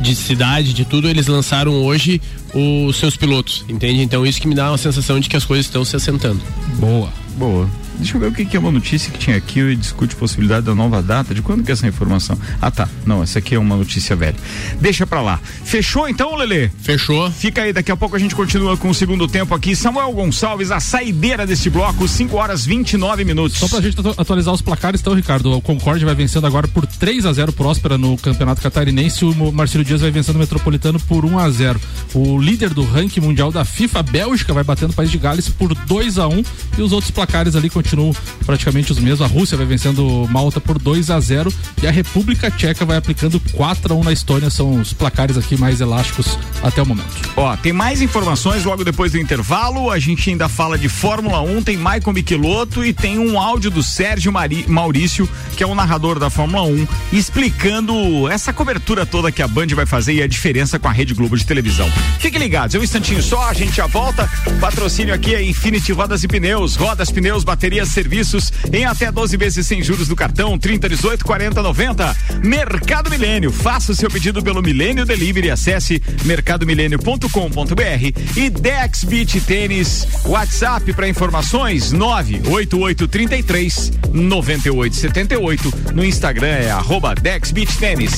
[0.01, 2.21] de cidade, de tudo, eles lançaram hoje
[2.55, 4.03] os seus pilotos, entende?
[4.03, 6.41] Então isso que me dá uma sensação de que as coisas estão se assentando.
[6.79, 7.13] Boa.
[7.37, 7.69] Boa.
[7.99, 10.67] Deixa eu ver o que, que é uma notícia que tinha aqui e discute possibilidade
[10.67, 11.35] da nova data.
[11.35, 12.39] De quando que é essa informação?
[12.61, 12.89] Ah, tá.
[13.05, 14.37] Não, essa aqui é uma notícia velha.
[14.81, 15.41] Deixa pra lá.
[15.65, 16.71] Fechou então, Lele?
[16.83, 17.31] Fechou.
[17.31, 19.75] Fica aí, daqui a pouco a gente continua com o segundo tempo aqui.
[19.75, 23.59] Samuel Gonçalves, a saideira deste bloco, 5 horas 29 minutos.
[23.59, 25.53] Só pra gente atualizar os placares, então, Ricardo.
[25.53, 29.25] O Concorde vai vencendo agora por 3 a 0 Próspera no Campeonato Catarinense.
[29.25, 31.81] O Marcelo Dias vai vencendo o Metropolitano por 1 a 0
[32.15, 35.75] O líder do ranking mundial da FIFA, Bélgica, vai batendo o País de Gales por
[35.75, 36.43] 2 a 1
[36.79, 39.23] E os outros placares ali continuam continuam praticamente os mesmos.
[39.23, 43.41] A Rússia vai vencendo Malta por 2 a 0 e a República Tcheca vai aplicando
[43.53, 44.51] 4 a 1 na Estônia.
[44.51, 47.07] São os placares aqui mais elásticos até o momento.
[47.37, 49.91] Ó, tem mais informações logo depois do intervalo.
[49.91, 53.83] A gente ainda fala de Fórmula 1, tem Maicon Michelotto e tem um áudio do
[53.83, 59.43] Sérgio Mari, Maurício, que é o narrador da Fórmula 1, explicando essa cobertura toda que
[59.43, 61.91] a Band vai fazer e a diferença com a Rede Globo de televisão.
[62.19, 64.29] Fiquem ligados, é um instantinho só, a gente já volta.
[64.61, 69.67] Patrocínio aqui é Infinity Rodas e Pneus, rodas, pneus, bateria serviços em até 12 vezes
[69.67, 72.17] sem juros do cartão 30 18 40 90.
[72.43, 73.53] Mercado Milênio.
[73.53, 75.51] Faça o seu pedido pelo Milênio Delivery.
[75.51, 80.07] Acesse mercadomilênio.com.br e Dex Beach Tênis.
[80.25, 85.73] WhatsApp para informações 98833 9878.
[85.95, 88.13] No Instagram é arroba Dex Beach Tênis.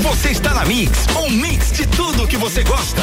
[0.00, 3.02] Você está na Mix, um mix de tudo que você gosta.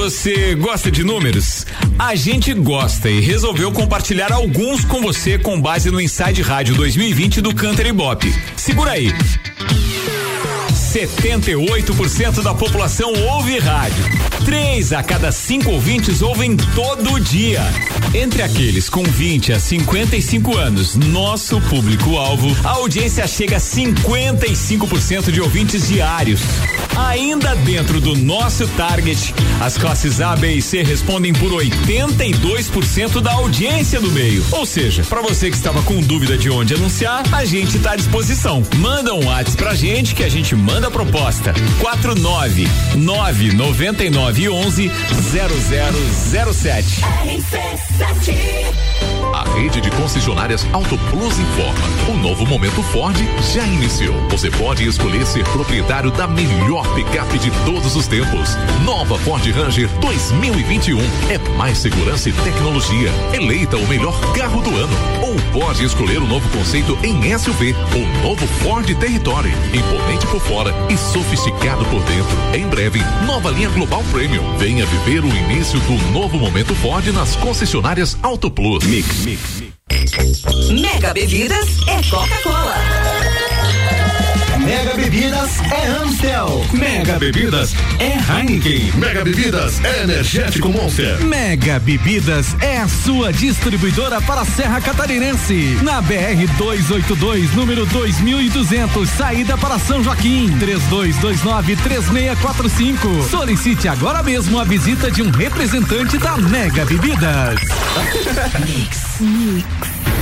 [0.00, 1.66] Você gosta de números?
[1.98, 7.42] A gente gosta e resolveu compartilhar alguns com você com base no Inside Rádio 2020
[7.42, 8.34] do Canter Ibope.
[8.56, 9.12] Segura aí.
[10.90, 14.04] 78% da população ouve rádio.
[14.44, 17.62] Três a cada cinco ouvintes ouvem todo dia.
[18.12, 25.40] Entre aqueles com 20 a 55 anos, nosso público-alvo, a audiência chega a 55% de
[25.40, 26.40] ouvintes diários.
[26.96, 33.32] Ainda dentro do nosso target, as classes A, B e C respondem por 82% da
[33.34, 34.44] audiência do meio.
[34.50, 37.96] Ou seja, para você que estava com dúvida de onde anunciar, a gente está à
[37.96, 38.62] disposição.
[38.78, 41.52] Manda um WhatsApp pra gente que a gente manda a proposta.
[41.80, 44.90] 49 999 11
[46.50, 47.00] 0007.
[49.32, 51.80] A rede de concessionárias Auto Plus informa.
[52.08, 53.16] O novo momento Ford
[53.52, 54.14] já iniciou.
[54.30, 58.56] Você pode escolher ser proprietário da melhor picape de todos os tempos.
[58.84, 60.98] Nova Ford Ranger 2021.
[61.30, 63.10] É mais segurança e tecnologia.
[63.32, 64.96] Eleita o melhor carro do ano.
[65.22, 67.74] Ou pode escolher o novo conceito em SUV.
[67.94, 69.52] O novo Ford Territory.
[69.72, 72.36] Imponente por fora fora e sofisticado por dentro.
[72.54, 74.56] Em breve, nova linha Global Premium.
[74.56, 78.84] Venha viver o início do novo momento Ford nas concessionárias Auto Plus.
[78.84, 80.70] Mix, mix, mix.
[80.70, 82.74] Mega Bebidas é Coca-Cola.
[84.70, 86.64] Mega Bebidas é Amstel.
[86.72, 88.92] Mega Bebidas é Heineken.
[88.94, 91.20] Mega Bebidas é Energético Monster.
[91.24, 95.76] Mega Bebidas é a sua distribuidora para a Serra Catarinense.
[95.82, 100.56] Na BR 282, número 2200, saída para São Joaquim.
[100.60, 103.28] 32293645.
[103.28, 107.58] Solicite agora mesmo a visita de um representante da Mega Bebidas.
[108.64, 110.19] mix, mix.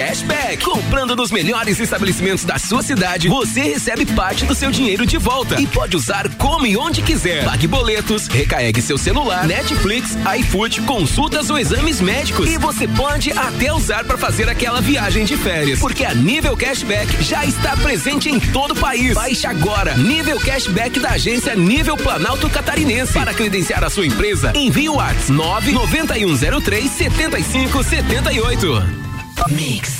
[0.00, 0.64] Cashback.
[0.64, 5.60] Comprando nos melhores estabelecimentos da sua cidade, você recebe parte do seu dinheiro de volta
[5.60, 7.44] e pode usar como e onde quiser.
[7.44, 12.48] Pague boletos, recarregue seu celular, Netflix, iFood, consultas ou exames médicos.
[12.48, 17.22] E você pode até usar para fazer aquela viagem de férias, porque a Nível Cashback
[17.22, 19.12] já está presente em todo o país.
[19.12, 23.12] Baixe agora Nível Cashback da agência Nível Planalto Catarinense.
[23.12, 29.09] Para credenciar a sua empresa, envie o WhatsApp 99103 7578.
[29.48, 29.99] Mix.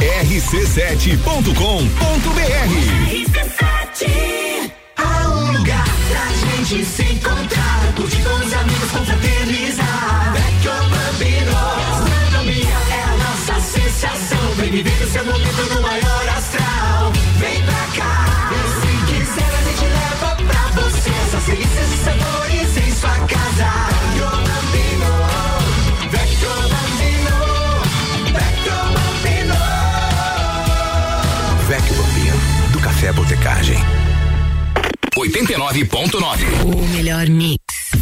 [0.00, 1.54] rc7.com.br
[3.10, 7.92] RC7 Há um lugar pra gente se encontrar.
[7.96, 14.54] Curtir com os amigos, confraternizar Vecchio Bambino Gastronomia é a nossa sensação.
[14.56, 17.12] Vem viver o seu momento no maior astral.
[17.38, 18.50] Vem pra cá.
[18.52, 21.10] E se quiser a gente leva pra você.
[21.26, 23.89] Essas delícias e sabores em sua casa
[35.72, 37.59] 89.9 O melhor mix.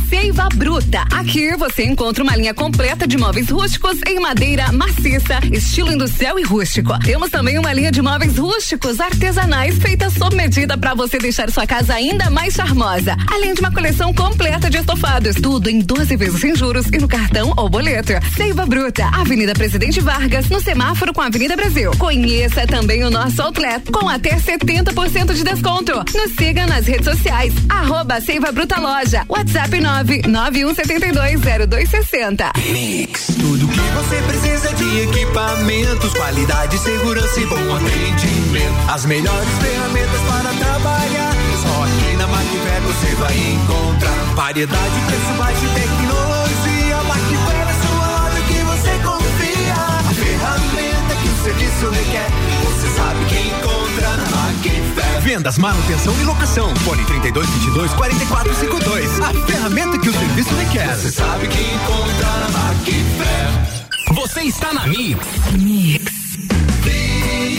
[0.08, 1.04] Seiva Bruta.
[1.12, 6.42] Aqui você encontra uma linha completa de móveis rústicos em madeira maciça, estilo industrial e
[6.42, 6.98] rústico.
[7.00, 11.66] Temos também uma linha de móveis rústicos artesanais feita sob medida para você deixar sua
[11.66, 13.16] casa ainda mais charmosa.
[13.30, 17.06] Além de uma coleção completa de estofados, tudo em 12 vezes sem juros e no
[17.06, 18.12] cartão ou boleto.
[18.34, 21.90] Seiva Bruta, Avenida Presidente Vargas, no semáforo com a Avenida Brasil.
[21.98, 25.92] Conheça também o nosso outlet com até 70% de desconto.
[26.14, 32.52] Nos siga nas redes sociais, arroba Seiva Bruta Loja, WhatsApp 9 91720260.
[32.72, 33.26] Mix.
[33.38, 38.74] Tudo que você precisa de equipamentos, qualidade, segurança e bom atendimento.
[38.88, 41.34] As melhores ferramentas para trabalhar.
[41.62, 46.96] Só aqui na Macfer você vai encontrar variedade, preço baixo e tecnologia.
[47.08, 49.74] Macfer é sua loja que você confia.
[49.74, 52.28] A ferramenta que o serviço requer,
[52.64, 53.77] você sabe que encontra.
[55.20, 56.74] Vendas, manutenção e locação.
[56.76, 59.20] Fone 3222 4452.
[59.20, 60.94] A ferramenta que o serviço requer.
[60.94, 63.78] Você sabe que encontra na Macfer.
[64.14, 65.26] Você está na Mix.
[65.58, 66.12] Mix.
[66.82, 67.58] Viatec,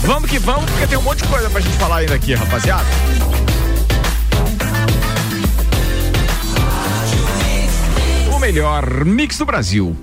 [0.00, 2.86] Vamos que vamos, porque tem um monte de coisa pra gente falar ainda aqui, rapaziada.
[8.34, 9.96] O melhor mix do Brasil.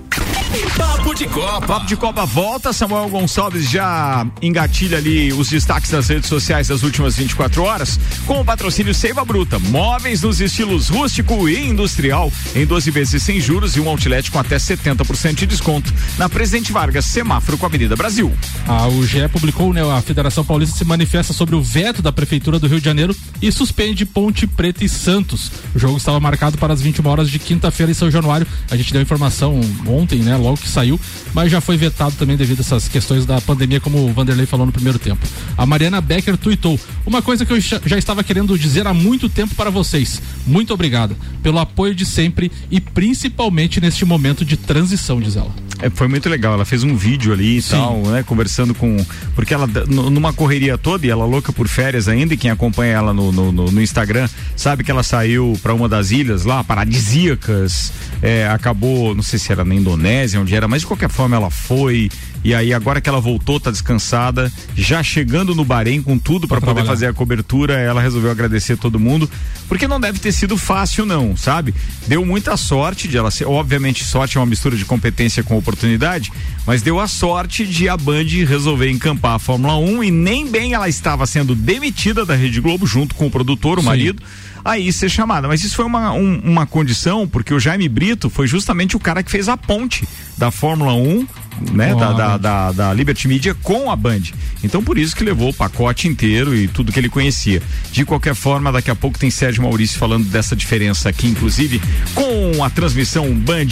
[0.76, 1.66] Papo de Copa.
[1.66, 2.72] Papo de Copa volta.
[2.72, 8.40] Samuel Gonçalves já engatilha ali os destaques das redes sociais das últimas 24 horas com
[8.40, 9.58] o patrocínio Seiva Bruta.
[9.58, 14.38] Móveis nos estilos rústico e industrial em 12 vezes sem juros e um outlet com
[14.38, 15.92] até 70% de desconto.
[16.16, 18.32] Na Presidente Vargas, semáforo com a Avenida Brasil.
[18.66, 22.66] A UGE publicou, né, a Federação Paulista se manifesta sobre o veto da Prefeitura do
[22.66, 25.50] Rio de Janeiro e suspende Ponte Preta e Santos.
[25.74, 28.46] O jogo estava marcado para as 21 horas de quinta-feira em São Januário.
[28.70, 31.00] A gente deu informação ontem, né, que saiu,
[31.32, 34.66] mas já foi vetado também devido a essas questões da pandemia, como o Vanderlei falou
[34.66, 35.26] no primeiro tempo.
[35.56, 39.54] A Mariana Becker tuitou: Uma coisa que eu já estava querendo dizer há muito tempo
[39.54, 40.20] para vocês.
[40.46, 45.65] Muito obrigada pelo apoio de sempre e principalmente neste momento de transição, diz ela.
[45.80, 46.54] É, foi muito legal.
[46.54, 47.70] Ela fez um vídeo ali e Sim.
[47.76, 48.22] tal, né?
[48.22, 48.96] Conversando com.
[49.34, 53.12] Porque ela, numa correria toda, e ela louca por férias ainda, e quem acompanha ela
[53.12, 57.92] no, no, no- no Instagram sabe que ela saiu para uma das ilhas lá, paradisíacas.
[58.22, 61.50] é, acabou, não sei se era na Indonésia, onde era, mas de qualquer forma ela
[61.50, 62.10] foi.
[62.46, 66.60] E aí, agora que ela voltou, tá descansada, já chegando no Bahrein com tudo para
[66.60, 69.28] poder fazer a cobertura, ela resolveu agradecer todo mundo,
[69.66, 71.74] porque não deve ter sido fácil, não, sabe?
[72.06, 76.32] Deu muita sorte de ela ser, obviamente, sorte é uma mistura de competência com oportunidade,
[76.64, 80.72] mas deu a sorte de a Band resolver encampar a Fórmula 1 e nem bem
[80.72, 83.88] ela estava sendo demitida da Rede Globo junto com o produtor, o Sim.
[83.88, 84.22] marido.
[84.68, 85.46] Aí ser chamada.
[85.48, 89.22] Mas isso foi uma, um- uma condição, porque o Jaime Brito foi justamente o cara
[89.22, 91.26] que fez a ponte da Fórmula 1
[91.72, 94.20] né, da, da, da, da Liberty Media com a Band.
[94.62, 97.62] Então por isso que levou o pacote inteiro e tudo que ele conhecia.
[97.90, 101.80] De qualquer forma, daqui a pouco tem Sérgio Maurício falando dessa diferença aqui, inclusive
[102.14, 103.64] com a transmissão Band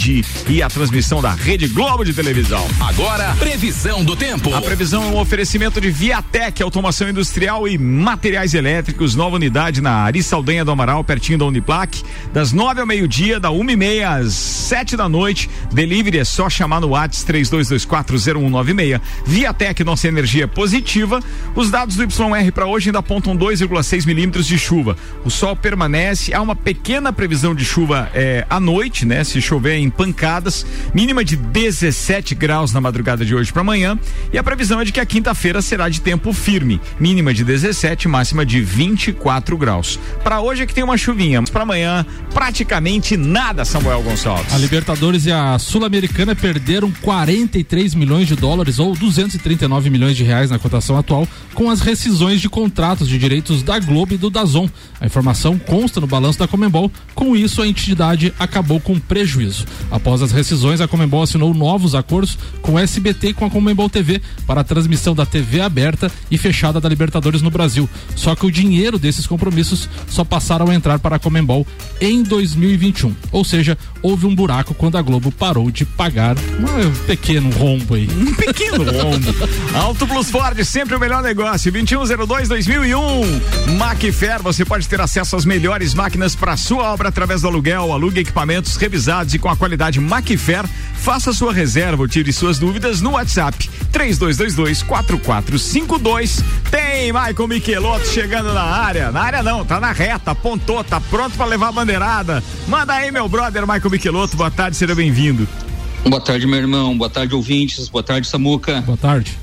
[0.49, 2.65] e a transmissão da Rede Globo de televisão.
[2.79, 4.51] Agora, previsão do tempo.
[4.55, 9.91] A previsão é um oferecimento de Viatec, automação industrial e materiais elétricos, nova unidade na
[9.91, 14.15] Ari Saldanha do Amaral, pertinho da Uniplac, das nove ao meio-dia, da uma e meia
[14.15, 15.49] às sete da noite.
[15.71, 19.01] Delivery é só chamar no WhatsApp 32240196.
[19.25, 21.21] Viatec, nossa energia positiva.
[21.55, 24.97] Os dados do YR para hoje ainda apontam 2,6 milímetros de chuva.
[25.23, 29.23] O sol permanece, há uma pequena previsão de chuva eh, à noite, né?
[29.23, 33.97] Se chover em pancadas, mínima de 17 graus na madrugada de hoje para amanhã.
[34.31, 38.07] E a previsão é de que a quinta-feira será de tempo firme, mínima de 17,
[38.07, 39.99] máxima de 24 graus.
[40.23, 44.53] Para hoje é que tem uma chuvinha, mas para amanhã praticamente nada, Samuel Gonçalves.
[44.53, 50.51] A Libertadores e a Sul-Americana perderam 43 milhões de dólares ou 239 milhões de reais
[50.51, 54.69] na cotação atual com as rescisões de contratos de direitos da Globo e do Dazon.
[54.99, 56.91] A informação consta no balanço da Comembol.
[57.13, 59.65] Com isso, a entidade acabou com prejuízo.
[59.89, 63.89] Após as rescisões, a Comembol assinou novos acordos com o SBT e com a Comembol
[63.89, 67.89] TV para a transmissão da TV aberta e fechada da Libertadores no Brasil.
[68.13, 71.65] Só que o dinheiro desses compromissos só passaram a entrar para a Comembol
[71.99, 73.15] em 2021.
[73.31, 78.07] Ou seja, houve um buraco quando a Globo parou de pagar um pequeno rombo aí.
[78.09, 79.33] Um pequeno rombo.
[79.75, 81.71] Auto Plus Ford, sempre o melhor negócio.
[81.71, 83.75] 2102-2001.
[83.77, 87.91] Macfair, você pode ter acesso às melhores máquinas para sua obra através do aluguel.
[87.91, 90.65] Alugue equipamentos revisados e com a qualidade Macfair.
[90.95, 96.43] Faça sua reserva ou tire suas dúvidas no WhatsApp 3222-4452.
[96.71, 99.11] Tem Michael Michelotto chegando na área.
[99.11, 102.43] Na área não, tá na reta, apontou, tá pronto para levar a bandeirada.
[102.67, 104.37] Manda aí, meu brother Michael Michelotto.
[104.37, 105.47] Boa tarde, seja bem-vindo.
[106.07, 106.95] Boa tarde, meu irmão.
[106.95, 107.89] Boa tarde, ouvintes.
[107.89, 108.81] Boa tarde, Samuca.
[108.81, 109.35] Boa tarde.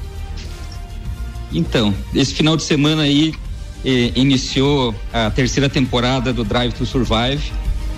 [1.52, 3.34] Então, esse final de semana aí
[3.84, 7.52] eh, iniciou a terceira temporada do Drive to Survive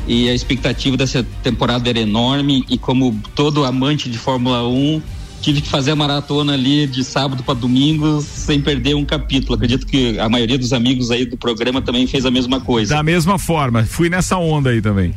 [0.08, 5.02] e a expectativa dessa temporada era enorme e como todo amante de Fórmula 1
[5.44, 9.54] tive que fazer a maratona ali de sábado para domingo sem perder um capítulo.
[9.54, 12.94] Acredito que a maioria dos amigos aí do programa também fez a mesma coisa.
[12.94, 15.14] Da mesma forma, fui nessa onda aí também.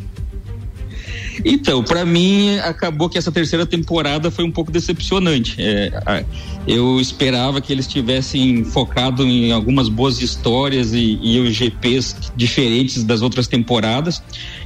[1.45, 5.55] Então, para mim, acabou que essa terceira temporada foi um pouco decepcionante.
[5.59, 6.25] É,
[6.67, 13.03] eu esperava que eles tivessem focado em algumas boas histórias e, e os GPs diferentes
[13.03, 14.21] das outras temporadas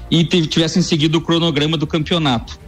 [0.09, 2.59] e tivessem seguido o cronograma do campeonato.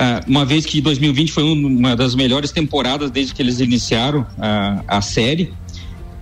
[0.00, 4.84] Ah, uma vez que 2020 foi uma das melhores temporadas desde que eles iniciaram a,
[4.86, 5.52] a série,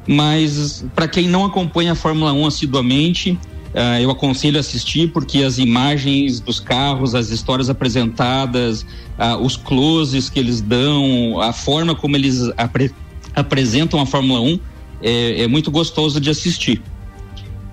[0.08, 3.38] mas para quem não acompanha a Fórmula 1 assiduamente,
[3.74, 8.86] Uh, eu aconselho assistir porque as imagens dos carros, as histórias apresentadas,
[9.18, 12.90] uh, os closes que eles dão, a forma como eles apre
[13.34, 14.60] apresentam a Fórmula 1
[15.02, 16.80] é, é muito gostoso de assistir.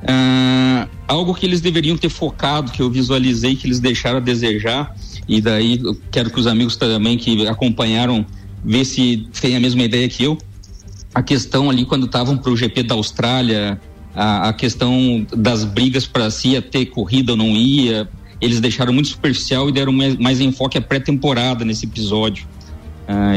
[0.02, 4.94] Uh, algo que eles deveriam ter focado, que eu visualizei, que eles deixaram a desejar,
[5.28, 8.26] e daí quero que os amigos também que acompanharam
[8.64, 10.38] ver se têm a mesma ideia que eu.
[11.14, 13.80] A questão ali quando estavam para o GP da Austrália,
[14.16, 18.10] a, a questão das brigas para se ia ter corrida ou não ia,
[18.42, 22.48] eles deixaram muito superficial e deram mais, mais enfoque à pré-temporada nesse episódio.
[23.08, 23.34] Ah,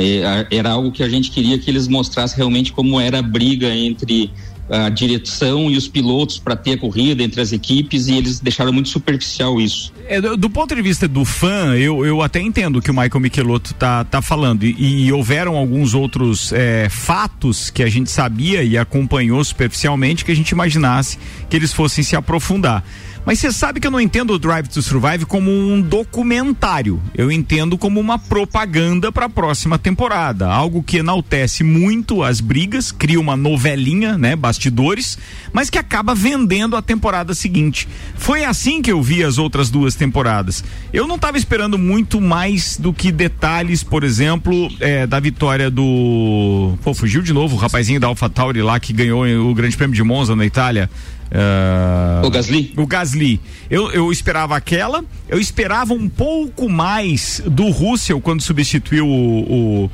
[0.51, 4.30] era algo que a gente queria que eles mostrassem realmente como era a briga entre
[4.68, 8.72] a direção e os pilotos para ter a corrida entre as equipes e eles deixaram
[8.72, 9.92] muito superficial isso.
[10.08, 12.94] É, do, do, ponto de vista do fã, eu, eu até entendo o que o
[12.94, 18.10] Michael Michelotto tá, tá falando e, e houveram alguns outros é, fatos que a gente
[18.10, 22.84] sabia e acompanhou superficialmente que a gente imaginasse que eles fossem se aprofundar.
[23.26, 27.02] Mas você sabe que eu não entendo o Drive to Survive como um documentário.
[27.12, 30.46] Eu entendo como uma propaganda para a próxima temporada.
[30.46, 34.36] Algo que enaltece muito as brigas, cria uma novelinha, né?
[34.36, 35.18] Bastidores,
[35.52, 37.88] mas que acaba vendendo a temporada seguinte.
[38.14, 40.62] Foi assim que eu vi as outras duas temporadas.
[40.92, 46.74] Eu não estava esperando muito mais do que detalhes, por exemplo, é, da vitória do.
[46.80, 50.04] Pô, fugiu de novo o rapazinho da AlphaTauri lá que ganhou o Grande Prêmio de
[50.04, 50.88] Monza na Itália.
[51.30, 52.72] Uh, o Gasly?
[52.76, 53.40] O Gasly.
[53.68, 59.90] Eu, eu esperava aquela, eu esperava um pouco mais do Russell quando substituiu o, o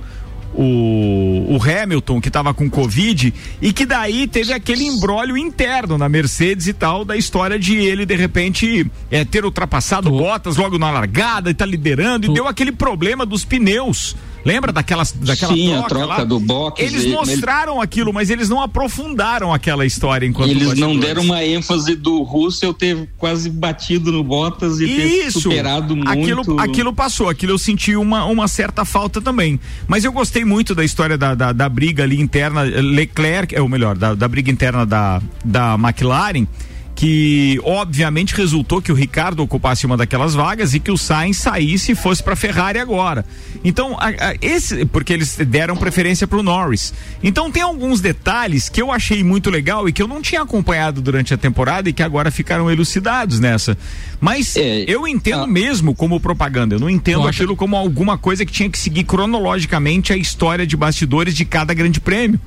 [0.54, 6.08] o, o Hamilton que estava com Covid e que daí teve aquele embrólio interno na
[6.08, 10.78] Mercedes e tal da história de ele de repente é, ter ultrapassado o Bottas logo
[10.78, 14.14] na largada e tá liderando e deu aquele problema dos pneus
[14.45, 16.24] Lembra daquelas, daquela Sim, troca, a troca lá?
[16.24, 16.82] do box.
[16.82, 17.84] Eles mostraram ele...
[17.84, 22.74] aquilo, mas eles não aprofundaram aquela história enquanto Eles não deram uma ênfase do Russell
[22.74, 25.40] ter quase batido no Bottas e Isso.
[25.40, 26.11] ter superado muito.
[26.11, 29.61] Aquilo, aquilo passou, aquilo eu senti uma, uma certa falta também.
[29.86, 33.97] Mas eu gostei muito da história da, da, da briga ali interna, Leclerc, ou melhor,
[33.97, 36.47] da, da briga interna da, da McLaren
[37.03, 41.90] que obviamente resultou que o Ricardo ocupasse uma daquelas vagas e que o Sainz saísse
[41.90, 43.24] e fosse para Ferrari agora.
[43.64, 46.94] Então, a, a, esse porque eles deram preferência para o Norris.
[47.20, 51.03] Então tem alguns detalhes que eu achei muito legal e que eu não tinha acompanhado
[51.03, 53.76] durante a temporada e que agora ficaram elucidados nessa.
[54.20, 56.76] Mas é, eu entendo mesmo como propaganda.
[56.76, 60.76] Eu não entendo aquilo como alguma coisa que tinha que seguir cronologicamente a história de
[60.76, 62.38] bastidores de cada grande prêmio.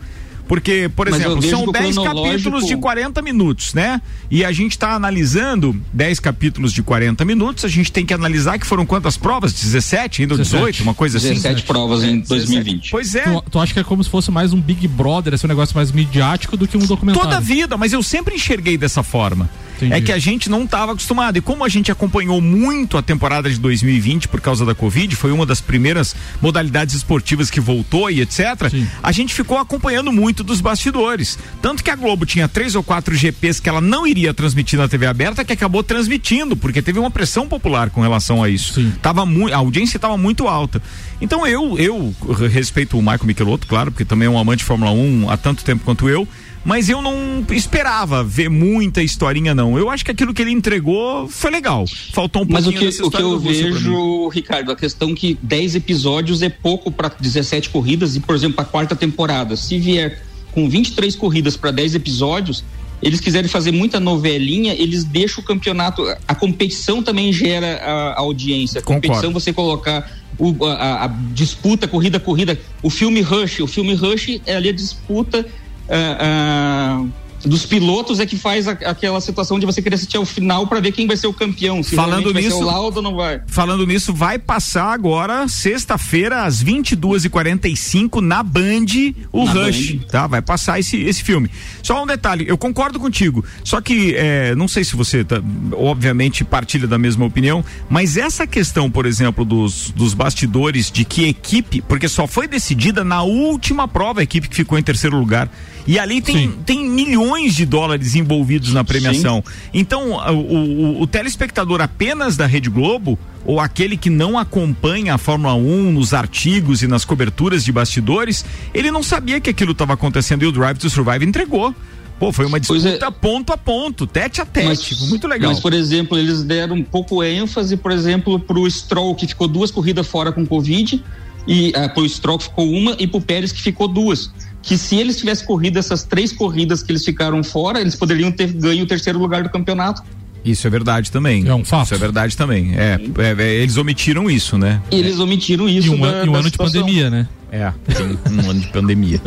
[0.47, 4.01] Porque, por Mas exemplo, são 10 capítulos de 40 minutos, né?
[4.29, 8.59] E a gente está analisando 10 capítulos de 40 minutos, a gente tem que analisar
[8.59, 9.53] que foram quantas provas?
[9.53, 11.47] 17, ainda 18, uma coisa 17 assim?
[11.49, 12.91] 17 provas em 2020.
[12.91, 13.23] Pois é.
[13.23, 15.75] Tu, tu acha que é como se fosse mais um Big Brother, esse um negócio
[15.75, 17.29] mais midiático do que um documentário?
[17.29, 19.49] Toda a vida, mas eu sempre enxerguei dessa forma.
[19.75, 19.93] Entendi.
[19.93, 21.37] É que a gente não estava acostumado.
[21.37, 25.31] E como a gente acompanhou muito a temporada de 2020 por causa da Covid, foi
[25.31, 28.69] uma das primeiras modalidades esportivas que voltou e etc.
[28.69, 28.87] Sim.
[29.01, 31.37] A gente ficou acompanhando muito dos bastidores.
[31.61, 34.87] Tanto que a Globo tinha três ou quatro GPs que ela não iria transmitir na
[34.87, 38.73] TV aberta, que acabou transmitindo, porque teve uma pressão popular com relação a isso.
[38.73, 38.93] Sim.
[39.01, 40.81] Tava muito, a audiência estava muito alta.
[41.21, 42.13] Então eu, eu
[42.49, 45.63] respeito o Michael Michelotto, claro, porque também é um amante de Fórmula 1 há tanto
[45.63, 46.27] tempo quanto eu
[46.65, 49.77] mas eu não esperava ver muita historinha, não.
[49.77, 51.85] Eu acho que aquilo que ele entregou foi legal.
[52.11, 55.75] Faltou um Mas o pouquinho que, o que eu vejo, Ricardo, a questão que 10
[55.75, 59.55] episódios é pouco para 17 corridas e, por exemplo, a quarta temporada.
[59.55, 62.63] Se vier com 23 corridas para 10 episódios,
[63.01, 66.01] eles quiserem fazer muita novelinha, eles deixam o campeonato.
[66.27, 68.79] A competição também gera a, a audiência.
[68.79, 69.39] A competição, Concordo.
[69.39, 72.59] você colocar o- a, a disputa, corrida, corrida.
[72.81, 75.45] O filme Rush, o filme Rush é ali a disputa.
[75.89, 77.03] Ah,
[77.45, 80.79] dos pilotos é que faz a- aquela situação de você querer assistir ao final para
[80.79, 81.83] ver quem vai ser o campeão.
[81.83, 83.39] Se Falando vai nisso- ser o Lauda ou não vai.
[83.47, 88.85] Falando nisso, vai passar agora, sexta-feira, às 22h45, na Band,
[89.31, 89.91] o Na Rush.
[89.91, 90.07] Band.
[90.07, 90.25] Tá?
[90.27, 91.49] Vai passar esse, esse filme.
[91.83, 93.45] Só um detalhe, eu concordo contigo.
[93.63, 95.39] Só que, é, não sei se você, tá,
[95.73, 101.25] obviamente, partilha da mesma opinião, mas essa questão, por exemplo, dos, dos bastidores de que
[101.27, 105.47] equipe, porque só foi decidida na última prova a equipe que ficou em terceiro lugar.
[105.87, 109.43] E ali tem, tem milhões de dólares envolvidos na premiação.
[109.73, 115.17] Então, o, o- o telespectador apenas da Rede Globo, ou aquele que não acompanha a
[115.19, 119.93] Fórmula 1 nos artigos e nas coberturas de bastidores, ele não sabia que aquilo estava
[119.93, 121.73] acontecendo e o Drive to Survive entregou.
[122.17, 124.95] Pô, foi uma disputa ponto a ponto, tete a tete.
[124.95, 125.51] Foi muito legal.
[125.51, 129.69] Mas, por exemplo, eles deram um pouco ênfase, por exemplo, pro Stroll, que ficou duas
[129.69, 131.03] corridas fora com Covid,
[131.45, 134.31] e ah, pro Stroll que ficou uma, e pro Pérez que ficou duas.
[134.65, 138.47] Que se eles tivessem corrido essas três corridas que eles ficaram fora, eles poderiam ter
[138.51, 140.01] ganho o terceiro lugar do campeonato.
[140.43, 141.47] Isso é verdade também.
[141.47, 141.85] É um fato.
[141.85, 142.73] Isso é verdade também.
[142.75, 144.81] É, é, é, eles omitiram isso, né?
[144.91, 145.87] Eles omitiram isso.
[145.87, 146.81] E um da- e um da ano de situação.
[146.81, 147.27] pandemia, né?
[147.55, 149.21] É, tem um ano de pandemia.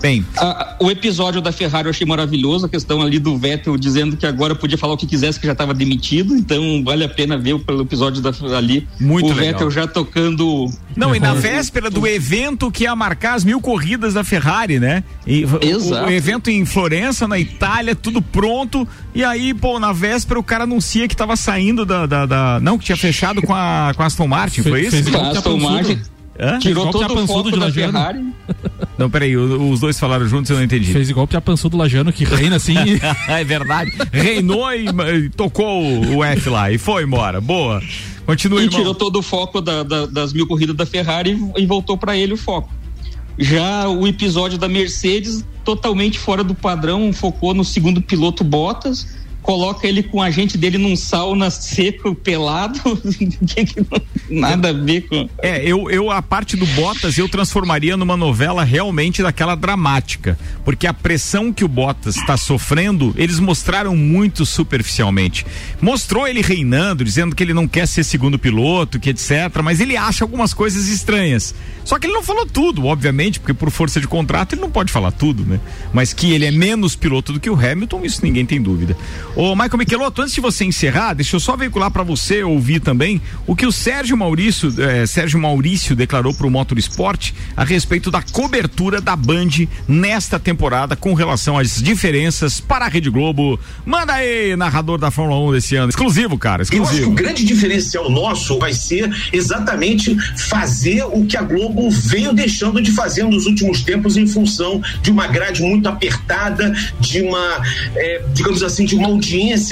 [0.00, 4.16] Bem, Ah, o episódio da Ferrari eu achei maravilhoso, a questão ali do Vettel dizendo
[4.16, 7.36] que agora podia falar o que quisesse, que já estava demitido, então vale a pena
[7.36, 8.86] ver pelo episódio da, ali.
[9.00, 9.44] Muito o legal.
[9.52, 10.66] Vettel já tocando.
[10.96, 15.04] Não, e na véspera do evento que ia marcar as mil corridas da Ferrari, né?
[15.26, 16.06] E o- Exato.
[16.08, 18.86] O, evento em Florença, na Itália, tudo pronto.
[19.14, 22.06] E aí, pô, na véspera o cara anuncia que tava saindo da.
[22.06, 24.90] da- da- não, que tinha fechado com a, com a Aston Martin, foi isso?
[24.92, 25.98] fez a Aston Martin.
[26.40, 26.58] Hã?
[26.58, 27.72] Tirou todo o foco de da.
[27.72, 28.24] Ferrari.
[28.96, 30.92] Não, peraí, o- os dois falaram juntos, eu não entendi.
[30.92, 32.74] Fez igual o Piapançu do Lajano, que reina assim.
[33.28, 33.92] é verdade.
[34.12, 34.86] Reinou e,
[35.16, 35.82] e tocou
[36.14, 37.40] o F lá e foi embora.
[37.40, 37.82] Boa.
[38.24, 38.78] Continua, e irmão.
[38.78, 42.16] tirou todo o foco da- da- das mil corridas da Ferrari e, e voltou para
[42.16, 42.70] ele o foco.
[43.38, 49.06] Já o episódio da Mercedes, totalmente fora do padrão, focou no segundo piloto Bottas,
[49.48, 52.78] coloca ele com a gente dele num sauna seco, pelado,
[54.28, 55.26] nada a ver com.
[55.42, 60.86] É, eu, eu a parte do Bottas eu transformaria numa novela realmente daquela dramática, porque
[60.86, 65.46] a pressão que o Bottas está sofrendo, eles mostraram muito superficialmente.
[65.80, 69.96] Mostrou ele reinando, dizendo que ele não quer ser segundo piloto, que etc, mas ele
[69.96, 71.54] acha algumas coisas estranhas.
[71.86, 74.92] Só que ele não falou tudo, obviamente, porque por força de contrato ele não pode
[74.92, 75.58] falar tudo, né?
[75.90, 78.94] Mas que ele é menos piloto do que o Hamilton, isso ninguém tem dúvida.
[79.38, 83.22] Ô, Michael Michelotto, antes de você encerrar, deixa eu só veicular para você ouvir também
[83.46, 88.20] o que o Sérgio Maurício, eh, Sérgio Maurício declarou para o Motorsport a respeito da
[88.20, 93.60] cobertura da Band nesta temporada com relação às diferenças para a Rede Globo.
[93.86, 95.88] Manda aí, narrador da Fórmula 1 desse ano.
[95.88, 97.12] Exclusivo, cara, Eu acho que o exclusivo.
[97.12, 100.16] grande diferencial nosso vai ser exatamente
[100.48, 105.12] fazer o que a Globo veio deixando de fazer nos últimos tempos em função de
[105.12, 107.62] uma grade muito apertada, de uma,
[107.94, 109.27] eh, digamos assim, de uma audiência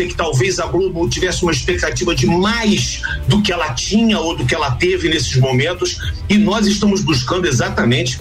[0.07, 4.45] que talvez a Globo tivesse uma expectativa de mais do que ela tinha ou do
[4.45, 5.99] que ela teve nesses momentos,
[6.29, 8.21] e nós estamos buscando exatamente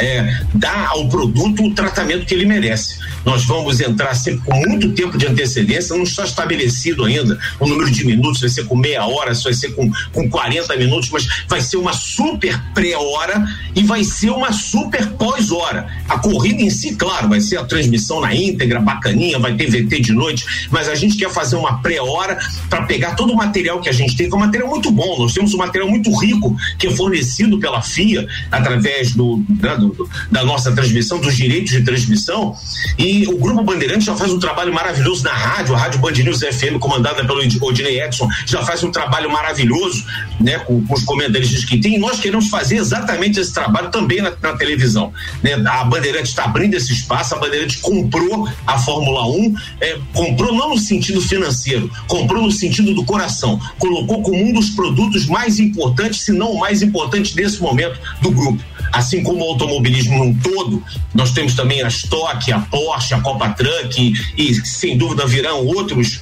[0.00, 2.98] é, dar ao produto o tratamento que ele merece.
[3.24, 7.90] Nós vamos entrar sempre com muito tempo de antecedência, não está estabelecido ainda o número
[7.90, 11.60] de minutos, vai ser com meia hora, vai ser com, com 40 minutos, mas vai
[11.60, 13.44] ser uma super pré-hora
[13.74, 15.86] e vai ser uma super pós-hora.
[16.08, 20.00] A corrida em si, claro, vai ser a transmissão na íntegra, bacaninha, vai ter VT
[20.00, 22.38] de noite, mas a gente quer fazer uma pré-hora
[22.70, 25.18] para pegar todo o material que a gente tem, que é um material muito bom.
[25.18, 29.89] Nós temos um material muito rico que é fornecido pela FIA através do, né, do-
[30.30, 32.54] da nossa transmissão, dos direitos de transmissão.
[32.98, 36.40] E o Grupo Bandeirante já faz um trabalho maravilhoso na rádio, a Rádio Band News
[36.40, 40.04] FM, comandada pelo Odinei Edson, já faz um trabalho maravilhoso
[40.40, 41.94] né, com, com os comentaristas que tem.
[41.94, 45.12] E nós queremos fazer exatamente esse trabalho também na, na televisão.
[45.42, 45.54] Né?
[45.54, 50.70] A Bandeirante está abrindo esse espaço, a Bandeirante comprou a Fórmula 1, é, comprou não
[50.70, 56.22] no sentido financeiro, comprou no sentido do coração, colocou como um dos produtos mais importantes,
[56.22, 58.62] se não o mais importante nesse momento do grupo.
[58.92, 60.82] Assim como o automobilismo num todo,
[61.14, 65.64] nós temos também a Stock, a Porsche, a Copa Truck e, e sem dúvida virão
[65.66, 66.20] outros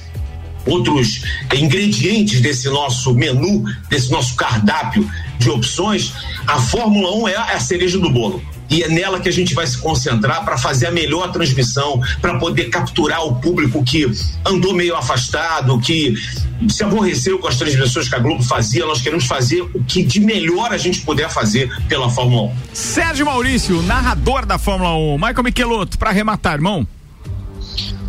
[0.65, 1.23] outros
[1.55, 5.09] ingredientes desse nosso menu, desse nosso cardápio
[5.39, 6.13] de opções,
[6.45, 8.43] a Fórmula 1 é a cereja do bolo.
[8.69, 12.37] E é nela que a gente vai se concentrar para fazer a melhor transmissão, para
[12.37, 14.09] poder capturar o público que
[14.45, 16.13] andou meio afastado, que
[16.67, 18.85] se aborreceu com as transmissões que a Globo fazia.
[18.85, 22.51] Nós queremos fazer o que de melhor a gente puder fazer pela Fórmula 1.
[22.73, 25.15] Sérgio Maurício, narrador da Fórmula 1.
[25.15, 26.87] Michael Michelotto, para arrematar, irmão.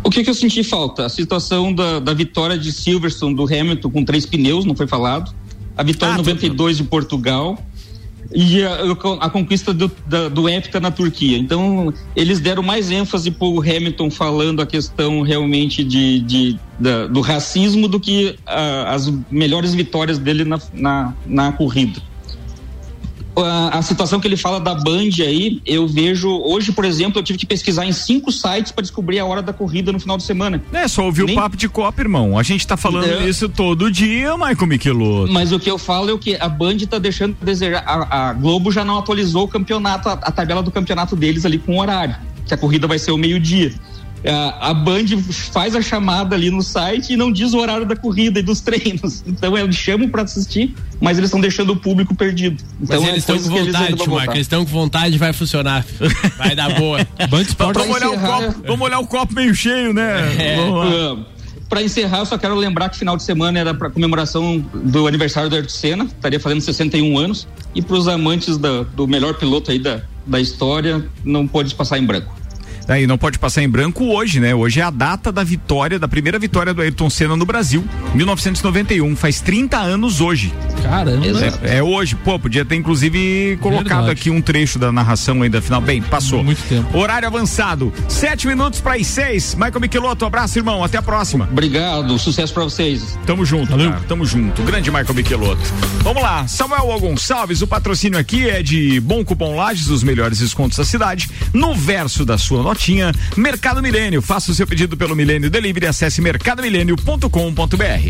[0.03, 1.05] O que, que, eu senti falta?
[1.05, 5.33] A situação da, da vitória de Silverstone do Hamilton com três pneus, não foi falado.
[5.77, 7.57] A vitória ah, 92 de Portugal
[8.33, 11.37] e a, a conquista do, da, do EFTA na Turquia.
[11.37, 17.07] Então, eles deram mais ênfase para o Hamilton falando a questão realmente de, de da,
[17.07, 22.01] do racismo do que a, as melhores vitórias dele na, na, na corrida
[23.43, 26.29] a, a, situação que ele fala da Band aí, eu vejo.
[26.29, 29.53] Hoje, por exemplo, eu tive que pesquisar em cinco sites para descobrir a hora da
[29.53, 30.61] corrida no final de semana.
[30.71, 31.35] É, só ouvir Nem...
[31.35, 32.37] o papo de Copa, irmão.
[32.37, 35.31] A gente tá falando isso todo dia, Michael Michelotto.
[35.31, 37.83] Mas o que eu falo é o que a Band tá deixando de desejar.
[37.85, 41.57] A, a Globo já não atualizou o campeonato, a, a tabela do campeonato deles ali
[41.57, 42.15] com o horário.
[42.45, 43.73] Que a corrida vai ser o meio-dia
[44.29, 45.05] a, a Band
[45.51, 48.61] faz a chamada ali no site e não diz o horário da corrida e dos
[48.61, 49.23] treinos.
[49.31, 52.61] Então eles chamam para assistir, mas eles estão deixando o público perdido.
[52.81, 54.35] Então mas eles estão com vontade, Marcos.
[54.35, 55.85] Eles estão com vontade, vai funcionar.
[56.37, 56.99] Vai dar boa.
[57.29, 60.35] Band Sport vamos, olhar o copo, vamos olhar o copo meio cheio, né?
[60.37, 60.57] É.
[61.69, 65.49] Para encerrar, eu só quero lembrar que final de semana era para comemoração do aniversário
[65.49, 67.47] do Ayrton Senna, estaria fazendo 61 anos.
[67.73, 71.97] E para os amantes da, do melhor piloto aí da, da história, não pode passar
[71.97, 72.40] em branco.
[72.91, 74.53] Aí não pode passar em branco hoje, né?
[74.53, 79.15] Hoje é a data da vitória, da primeira vitória do Ayrton Senna no Brasil, 1991.
[79.15, 80.53] Faz 30 anos hoje.
[80.83, 81.25] Caramba.
[81.63, 82.15] É, é hoje.
[82.15, 84.11] Pô, podia ter inclusive colocado Verdade.
[84.11, 85.79] aqui um trecho da narração ainda final.
[85.79, 86.43] Bem, passou.
[86.43, 86.97] Muito tempo.
[86.97, 87.93] Horário avançado.
[88.09, 89.55] Sete minutos para as seis.
[89.55, 90.83] Michael Michelotto, abraço, irmão.
[90.83, 91.47] Até a próxima.
[91.49, 92.19] Obrigado.
[92.19, 93.17] Sucesso para vocês.
[93.25, 93.91] Tamo junto, Valeu.
[93.91, 94.03] Cara.
[94.05, 94.61] Tamo junto.
[94.63, 95.61] Grande Michael Michelotto.
[96.03, 96.45] Vamos lá.
[96.45, 101.29] Samuel Gonçalves, o patrocínio aqui é de Bom Cupom Lages, os melhores descontos da cidade.
[101.53, 104.21] No verso da sua notinha, Mercado Milênio.
[104.21, 105.85] Faça o seu pedido pelo Milênio Delivery.
[105.85, 107.27] Acesse mercadomilênio.com.br.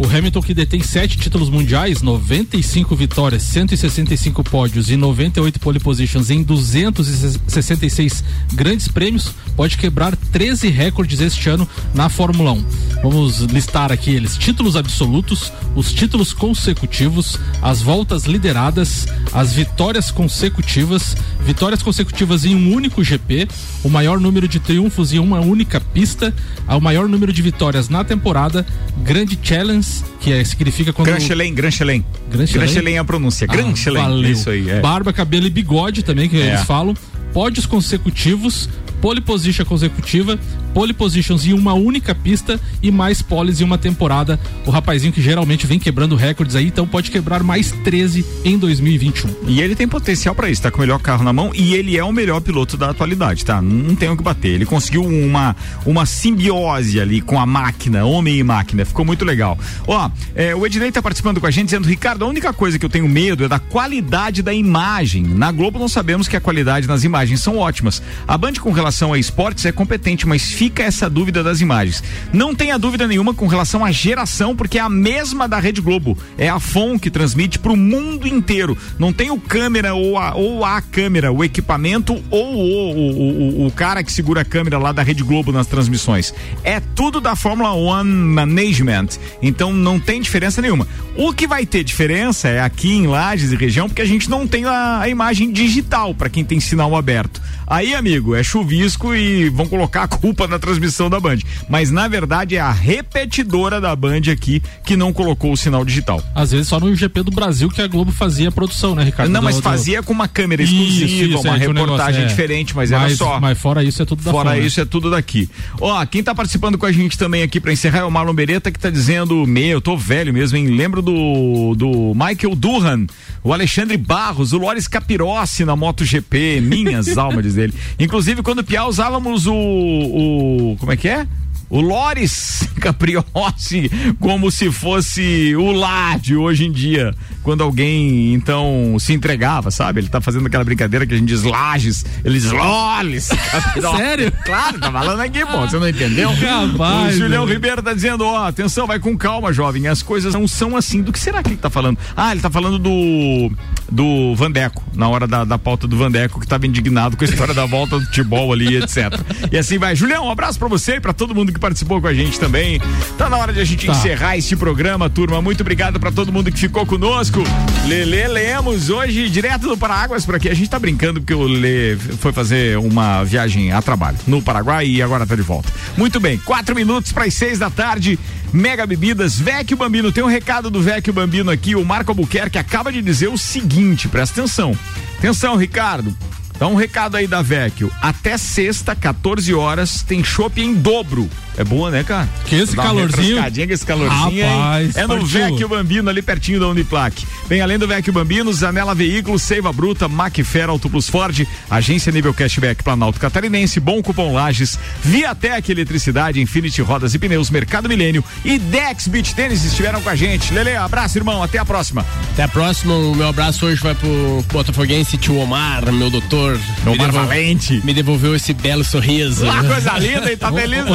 [0.01, 6.29] O Hamilton que detém sete títulos mundiais, 95 vitórias, 165 pódios e 98 pole positions
[6.29, 12.65] em 266 grandes prêmios, pode quebrar 13 recordes este ano na Fórmula 1.
[13.03, 21.17] Vamos listar aqui eles: títulos absolutos, os títulos consecutivos, as voltas lideradas, as vitórias consecutivas,
[21.41, 23.47] vitórias consecutivas em um único GP,
[23.83, 26.33] o maior número de triunfos em uma única pista,
[26.67, 28.65] o maior número de vitórias na temporada,
[29.03, 29.87] Grande Challenge,
[30.19, 31.07] que é, significa quando.
[31.07, 32.05] Grand Chelem, Grand Chelem.
[32.29, 33.47] Grand Chelem é a pronúncia.
[33.49, 34.29] Ah, Grand Chelem.
[34.29, 34.69] Isso aí.
[34.69, 34.79] É.
[34.81, 36.47] Barba, cabelo e bigode também, que é.
[36.47, 36.93] eles falam.
[37.33, 38.67] Pódios consecutivos,
[39.01, 40.37] pole position consecutiva,
[40.73, 44.39] pole positions em uma única pista e mais poles em uma temporada.
[44.65, 49.29] O rapazinho que geralmente vem quebrando recordes aí, então pode quebrar mais 13 em 2021.
[49.47, 51.97] E ele tem potencial para isso, tá com o melhor carro na mão e ele
[51.97, 53.61] é o melhor piloto da atualidade, tá?
[53.61, 54.49] Não tem o que bater.
[54.49, 55.55] Ele conseguiu uma
[55.85, 59.57] uma simbiose ali com a máquina, homem e máquina, ficou muito legal.
[59.87, 62.85] Ó, é, o Ednei tá participando com a gente dizendo, Ricardo, a única coisa que
[62.85, 65.23] eu tenho medo é da qualidade da imagem.
[65.23, 68.01] Na Globo não sabemos que a qualidade nas imagens são ótimas.
[68.27, 72.03] A Band com relação a esportes é competente, mas fica essa dúvida das imagens.
[72.31, 76.15] Não tenha dúvida nenhuma com relação à geração, porque é a mesma da Rede Globo.
[76.37, 78.77] É a FON que transmite para o mundo inteiro.
[78.99, 83.67] Não tem o câmera ou a, ou a câmera, o equipamento ou o, o, o,
[83.67, 86.31] o cara que segura a câmera lá da Rede Globo nas transmissões.
[86.63, 89.17] É tudo da Fórmula One Management.
[89.41, 90.87] Então não tem diferença nenhuma.
[91.17, 94.45] O que vai ter diferença é aqui em Lages e região, porque a gente não
[94.45, 97.41] tem a, a imagem digital para quem tem sinal aberto.
[97.65, 101.37] Aí, amigo, é chuvisco e vão colocar a culpa na transmissão da Band.
[101.69, 106.23] Mas na verdade é a repetidora da Band aqui que não colocou o sinal digital.
[106.35, 109.31] Às vezes só no GP do Brasil que a Globo fazia a produção, né, Ricardo?
[109.31, 112.25] Não, mas fazia com uma câmera exclusiva, isso, isso, uma é, reportagem é.
[112.25, 113.39] diferente, mas, mas, era só.
[113.39, 115.49] Mas fora isso é tudo da Fora isso é tudo daqui.
[115.79, 118.71] Ó, quem tá participando com a gente também aqui para encerrar é o Marlon Beretta
[118.71, 120.67] que tá dizendo, meu, eu tô velho mesmo, hein?
[120.67, 123.05] Lembro do do Michael Durhan,
[123.43, 127.73] o Alexandre Barros, o Loris Capirossi na MotoGP, minhas almas diz ele.
[127.99, 130.40] Inclusive, quando Piá usávamos o, o.
[130.79, 131.27] Como é que é?
[131.71, 138.97] O Loris Capriossi como se fosse o lá de hoje em dia, quando alguém então
[138.99, 140.01] se entregava, sabe?
[140.01, 143.29] Ele tá fazendo aquela brincadeira que a gente diz lages, eles lolis.
[143.97, 144.31] Sério?
[144.43, 146.29] Claro, tá falando aqui, pô, você não entendeu?
[146.37, 150.47] Capaz, o Julião Ribeiro tá dizendo, ó, atenção, vai com calma, jovem, as coisas não
[150.47, 151.01] são assim.
[151.01, 151.97] Do que será que ele tá falando?
[152.17, 153.51] Ah, ele tá falando do
[153.91, 157.53] do Vandeco, na hora da, da pauta do Vandeco, que tava indignado com a história
[157.53, 159.11] da volta do futebol ali, etc.
[159.51, 159.95] E assim vai.
[159.95, 162.81] Julião, um abraço pra você e pra todo mundo que participou com a gente também.
[163.17, 163.93] Tá na hora de a gente Tá.
[163.93, 165.41] encerrar este programa, turma.
[165.41, 167.41] Muito obrigado pra todo mundo que ficou conosco.
[167.87, 170.49] Lele Lemos, hoje direto do Paraguas por aqui.
[170.49, 174.85] A gente tá brincando porque o Lê foi fazer uma viagem a trabalho no Paraguai
[174.87, 175.69] e agora tá de volta.
[175.95, 178.19] Muito bem, quatro minutos para as seis da tarde.
[178.51, 180.11] Mega Bebidas, Vecchio Bambino.
[180.11, 181.75] Tem um recado do Vecchio Bambino aqui.
[181.75, 184.75] O Marco Albuquerque acaba de dizer o seguinte: presta atenção.
[185.19, 186.13] Atenção, Ricardo.
[186.59, 187.89] Dá um recado aí da Vecchio.
[188.01, 191.27] Até sexta, 14 horas, tem chopp em dobro.
[191.57, 192.27] É boa, né, cara?
[192.45, 193.23] Que esse Dá uma calorzinho.
[193.35, 194.45] refrescadinha com esse calorzinho?
[194.47, 195.27] Rapaz, É no partiu.
[195.27, 197.25] Vecchio Bambino, ali pertinho da Uniplaque.
[197.47, 202.33] Bem, além do Vecchio Bambino, Zanela Veículos, Seiva Bruta, Macfer, Auto Plus Ford, Agência Nível
[202.33, 208.57] Cashback Planalto Catarinense, Bom Cupom Lages, Viatec Eletricidade, Infinity Rodas e Pneus, Mercado Milênio e
[208.57, 210.53] Dex Beach Tênis estiveram com a gente.
[210.53, 211.43] Lele, abraço, irmão.
[211.43, 212.05] Até a próxima.
[212.33, 212.93] Até a próxima.
[212.95, 216.57] O meu abraço hoje vai pro Botafoguense tio Omar, meu doutor.
[216.85, 217.81] Omar Me devol- Valente.
[217.83, 219.45] Me devolveu esse belo sorriso.
[219.49, 220.37] Ah, coisa linda, hein?
[220.37, 220.85] Tá feliz?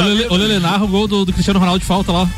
[0.59, 2.29] Narra o gol do, do Cristiano Ronaldo de falta lá.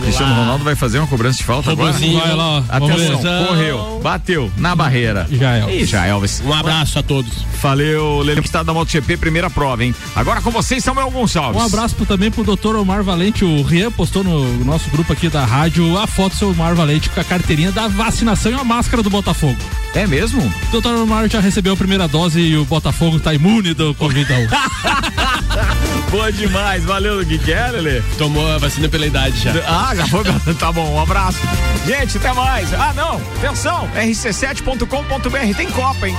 [0.00, 1.92] O Cristiano Ronaldo vai fazer uma cobrança de falta agora?
[1.92, 2.18] Robozinho.
[2.18, 2.58] Vai lá, ó.
[2.70, 3.46] Atenção, Vamos ver.
[3.48, 5.28] correu, bateu na barreira.
[5.30, 5.76] Já é.
[5.76, 6.42] Ih, já Elvis.
[6.44, 7.30] Um abraço a todos.
[7.60, 9.94] Valeu, Lele Estado da MotoGP, primeira prova, hein?
[10.16, 11.60] Agora com vocês, Samuel Gonçalves.
[11.60, 13.44] Um abraço também pro doutor Omar Valente.
[13.44, 17.10] O Rian postou no nosso grupo aqui da rádio a foto do seu Omar Valente
[17.10, 19.58] com a carteirinha da vacinação e a máscara do Botafogo.
[19.94, 20.40] É mesmo?
[20.40, 24.26] O doutor Omar já recebeu a primeira dose e o Botafogo tá imune do Covid.
[26.10, 28.02] Boa demais, valeu, que que é, Lele?
[28.18, 29.52] Tomou a vacina pela idade já.
[29.94, 30.24] Já foi?
[30.58, 31.38] tá bom, um abraço.
[31.86, 32.72] Gente, até mais.
[32.74, 36.16] Ah, não, atenção, rc7.com.br tem Copa, hein?